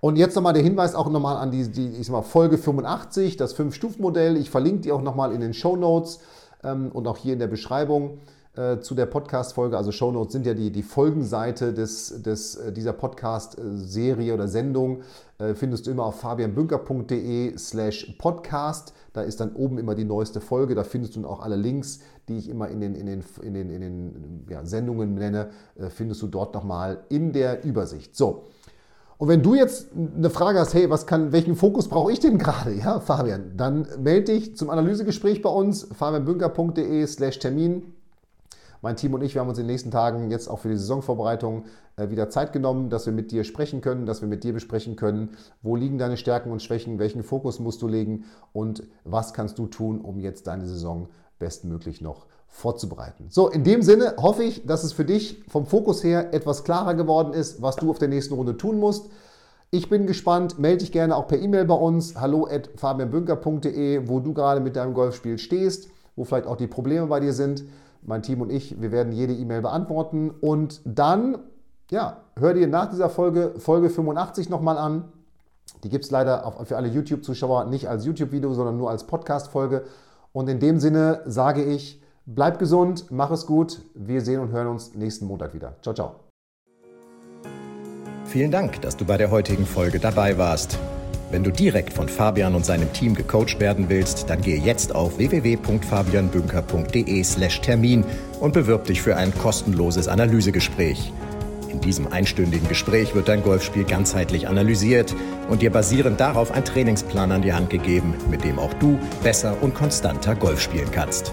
Und 0.00 0.16
jetzt 0.16 0.36
nochmal 0.36 0.52
der 0.52 0.62
Hinweis 0.62 0.94
auch 0.94 1.10
nochmal 1.10 1.36
an 1.36 1.50
die, 1.50 1.68
die 1.68 1.88
ich 1.88 2.06
sag 2.06 2.12
mal, 2.12 2.22
Folge 2.22 2.58
85, 2.58 3.36
das 3.36 3.52
Fünf-Stufen-Modell. 3.52 4.36
Ich 4.36 4.50
verlinke 4.50 4.82
die 4.82 4.92
auch 4.92 5.02
nochmal 5.02 5.32
in 5.32 5.40
den 5.40 5.54
Show 5.54 5.76
Notes 5.76 6.20
ähm, 6.62 6.90
und 6.92 7.06
auch 7.06 7.16
hier 7.16 7.32
in 7.32 7.38
der 7.38 7.48
Beschreibung. 7.48 8.18
Äh, 8.58 8.80
zu 8.80 8.96
der 8.96 9.06
Podcast-Folge. 9.06 9.76
Also 9.76 9.92
Shownotes 9.92 10.32
sind 10.32 10.44
ja 10.44 10.52
die, 10.52 10.72
die 10.72 10.82
Folgenseite 10.82 11.72
des, 11.72 12.22
des, 12.22 12.56
äh, 12.56 12.72
dieser 12.72 12.92
Podcast-Serie 12.92 14.34
oder 14.34 14.48
Sendung. 14.48 15.02
Äh, 15.38 15.54
findest 15.54 15.86
du 15.86 15.92
immer 15.92 16.04
auf 16.04 16.18
fabianbünker.de 16.18 17.56
slash 17.56 18.16
podcast. 18.18 18.94
Da 19.12 19.22
ist 19.22 19.38
dann 19.38 19.52
oben 19.52 19.78
immer 19.78 19.94
die 19.94 20.04
neueste 20.04 20.40
Folge. 20.40 20.74
Da 20.74 20.82
findest 20.82 21.14
du 21.14 21.24
auch 21.24 21.40
alle 21.40 21.54
Links, 21.54 22.00
die 22.28 22.36
ich 22.36 22.48
immer 22.48 22.68
in 22.68 22.80
den, 22.80 22.96
in 22.96 23.06
den, 23.06 23.22
in 23.42 23.54
den, 23.54 23.70
in 23.70 23.80
den 23.80 24.46
ja, 24.50 24.64
Sendungen 24.64 25.14
nenne, 25.14 25.50
findest 25.90 26.20
du 26.22 26.26
dort 26.26 26.52
nochmal 26.52 27.04
in 27.10 27.32
der 27.32 27.64
Übersicht. 27.64 28.16
So. 28.16 28.46
Und 29.18 29.26
wenn 29.26 29.42
du 29.42 29.56
jetzt 29.56 29.88
eine 29.94 30.30
Frage 30.30 30.60
hast, 30.60 30.74
hey, 30.74 30.88
was 30.90 31.04
kann, 31.04 31.32
welchen 31.32 31.56
Fokus 31.56 31.88
brauche 31.88 32.12
ich 32.12 32.20
denn 32.20 32.38
gerade, 32.38 32.72
ja, 32.72 33.00
Fabian, 33.00 33.56
dann 33.56 33.88
melde 33.98 34.32
dich 34.32 34.56
zum 34.56 34.70
Analysegespräch 34.70 35.42
bei 35.42 35.50
uns, 35.50 35.88
fabianbünker.de 35.92 37.04
slash 37.04 37.40
Termin. 37.40 37.94
Mein 38.80 38.94
Team 38.94 39.12
und 39.14 39.22
ich, 39.22 39.34
wir 39.34 39.40
haben 39.40 39.48
uns 39.48 39.58
in 39.58 39.64
den 39.64 39.72
nächsten 39.72 39.90
Tagen 39.90 40.30
jetzt 40.30 40.46
auch 40.46 40.60
für 40.60 40.68
die 40.68 40.76
Saisonvorbereitung 40.76 41.64
äh, 41.96 42.10
wieder 42.10 42.30
Zeit 42.30 42.52
genommen, 42.52 42.90
dass 42.90 43.06
wir 43.06 43.12
mit 43.12 43.32
dir 43.32 43.42
sprechen 43.42 43.80
können, 43.80 44.06
dass 44.06 44.20
wir 44.20 44.28
mit 44.28 44.44
dir 44.44 44.52
besprechen 44.52 44.94
können, 44.94 45.30
wo 45.62 45.74
liegen 45.74 45.98
deine 45.98 46.16
Stärken 46.16 46.52
und 46.52 46.62
Schwächen, 46.62 47.00
welchen 47.00 47.24
Fokus 47.24 47.58
musst 47.58 47.82
du 47.82 47.88
legen 47.88 48.24
und 48.52 48.84
was 49.02 49.34
kannst 49.34 49.58
du 49.58 49.66
tun, 49.66 50.00
um 50.00 50.20
jetzt 50.20 50.46
deine 50.46 50.64
Saison 50.64 51.08
bestmöglich 51.40 52.00
noch 52.00 52.26
vorzubereiten. 52.48 53.26
So, 53.30 53.48
in 53.48 53.62
dem 53.62 53.82
Sinne 53.82 54.14
hoffe 54.18 54.42
ich, 54.42 54.66
dass 54.66 54.84
es 54.84 54.92
für 54.92 55.04
dich 55.04 55.44
vom 55.48 55.66
Fokus 55.66 56.02
her 56.02 56.34
etwas 56.34 56.64
klarer 56.64 56.94
geworden 56.94 57.32
ist, 57.32 57.62
was 57.62 57.76
du 57.76 57.90
auf 57.90 57.98
der 57.98 58.08
nächsten 58.08 58.34
Runde 58.34 58.56
tun 58.56 58.78
musst. 58.78 59.10
Ich 59.70 59.88
bin 59.90 60.06
gespannt, 60.06 60.58
melde 60.58 60.78
dich 60.78 60.92
gerne 60.92 61.14
auch 61.14 61.28
per 61.28 61.38
E-Mail 61.38 61.66
bei 61.66 61.74
uns, 61.74 62.16
hallo 62.16 62.48
at 62.50 62.70
fabianbünker.de, 62.76 64.08
wo 64.08 64.20
du 64.20 64.32
gerade 64.32 64.60
mit 64.60 64.76
deinem 64.76 64.94
Golfspiel 64.94 65.38
stehst, 65.38 65.88
wo 66.16 66.24
vielleicht 66.24 66.46
auch 66.46 66.56
die 66.56 66.66
Probleme 66.66 67.06
bei 67.06 67.20
dir 67.20 67.32
sind 67.32 67.64
mein 68.02 68.22
Team 68.22 68.40
und 68.40 68.50
ich, 68.50 68.80
wir 68.80 68.92
werden 68.92 69.12
jede 69.12 69.34
E-Mail 69.34 69.62
beantworten. 69.62 70.30
Und 70.30 70.80
dann, 70.84 71.38
ja, 71.90 72.18
hör 72.38 72.54
dir 72.54 72.66
nach 72.66 72.90
dieser 72.90 73.10
Folge 73.10 73.54
Folge 73.58 73.90
85 73.90 74.48
nochmal 74.48 74.78
an. 74.78 75.12
Die 75.84 75.90
gibt 75.90 76.04
es 76.04 76.10
leider 76.10 76.52
für 76.64 76.76
alle 76.76 76.88
YouTube-Zuschauer 76.88 77.66
nicht 77.66 77.88
als 77.88 78.04
YouTube-Video, 78.04 78.52
sondern 78.54 78.76
nur 78.76 78.90
als 78.90 79.04
Podcast-Folge. 79.04 79.84
Und 80.32 80.48
in 80.48 80.60
dem 80.60 80.80
Sinne 80.80 81.20
sage 81.26 81.62
ich, 81.62 82.02
bleib 82.28 82.58
gesund, 82.58 83.06
mach 83.10 83.30
es 83.30 83.46
gut. 83.46 83.80
Wir 83.94 84.20
sehen 84.20 84.40
und 84.40 84.50
hören 84.52 84.66
uns 84.68 84.94
nächsten 84.94 85.26
Montag 85.26 85.54
wieder. 85.54 85.76
Ciao, 85.82 85.94
ciao. 85.94 86.16
Vielen 88.26 88.50
Dank, 88.50 88.82
dass 88.82 88.94
du 88.96 89.06
bei 89.06 89.16
der 89.16 89.30
heutigen 89.30 89.64
Folge 89.64 89.98
dabei 89.98 90.36
warst. 90.36 90.78
Wenn 91.30 91.44
du 91.44 91.50
direkt 91.50 91.92
von 91.92 92.08
Fabian 92.08 92.54
und 92.54 92.64
seinem 92.64 92.90
Team 92.92 93.14
gecoacht 93.14 93.60
werden 93.60 93.88
willst, 93.88 94.30
dann 94.30 94.40
gehe 94.40 94.58
jetzt 94.58 94.94
auf 94.94 95.18
www.fabianbünker.de/termin 95.18 98.04
und 98.40 98.54
bewirb 98.54 98.84
dich 98.84 99.02
für 99.02 99.16
ein 99.16 99.34
kostenloses 99.34 100.08
Analysegespräch. 100.08 101.12
In 101.70 101.80
diesem 101.80 102.10
einstündigen 102.10 102.66
Gespräch 102.68 103.14
wird 103.14 103.28
dein 103.28 103.42
Golfspiel 103.42 103.84
ganzheitlich 103.84 104.48
analysiert 104.48 105.14
und 105.50 105.60
dir 105.62 105.70
basierend 105.70 106.18
darauf 106.18 106.50
ein 106.50 106.64
Trainingsplan 106.64 107.30
an 107.30 107.42
die 107.42 107.52
Hand 107.52 107.70
gegeben, 107.70 108.14
mit 108.30 108.42
dem 108.42 108.58
auch 108.58 108.72
du 108.74 108.98
besser 109.22 109.54
und 109.60 109.74
konstanter 109.74 110.34
Golf 110.34 110.60
spielen 110.60 110.90
kannst. 110.90 111.32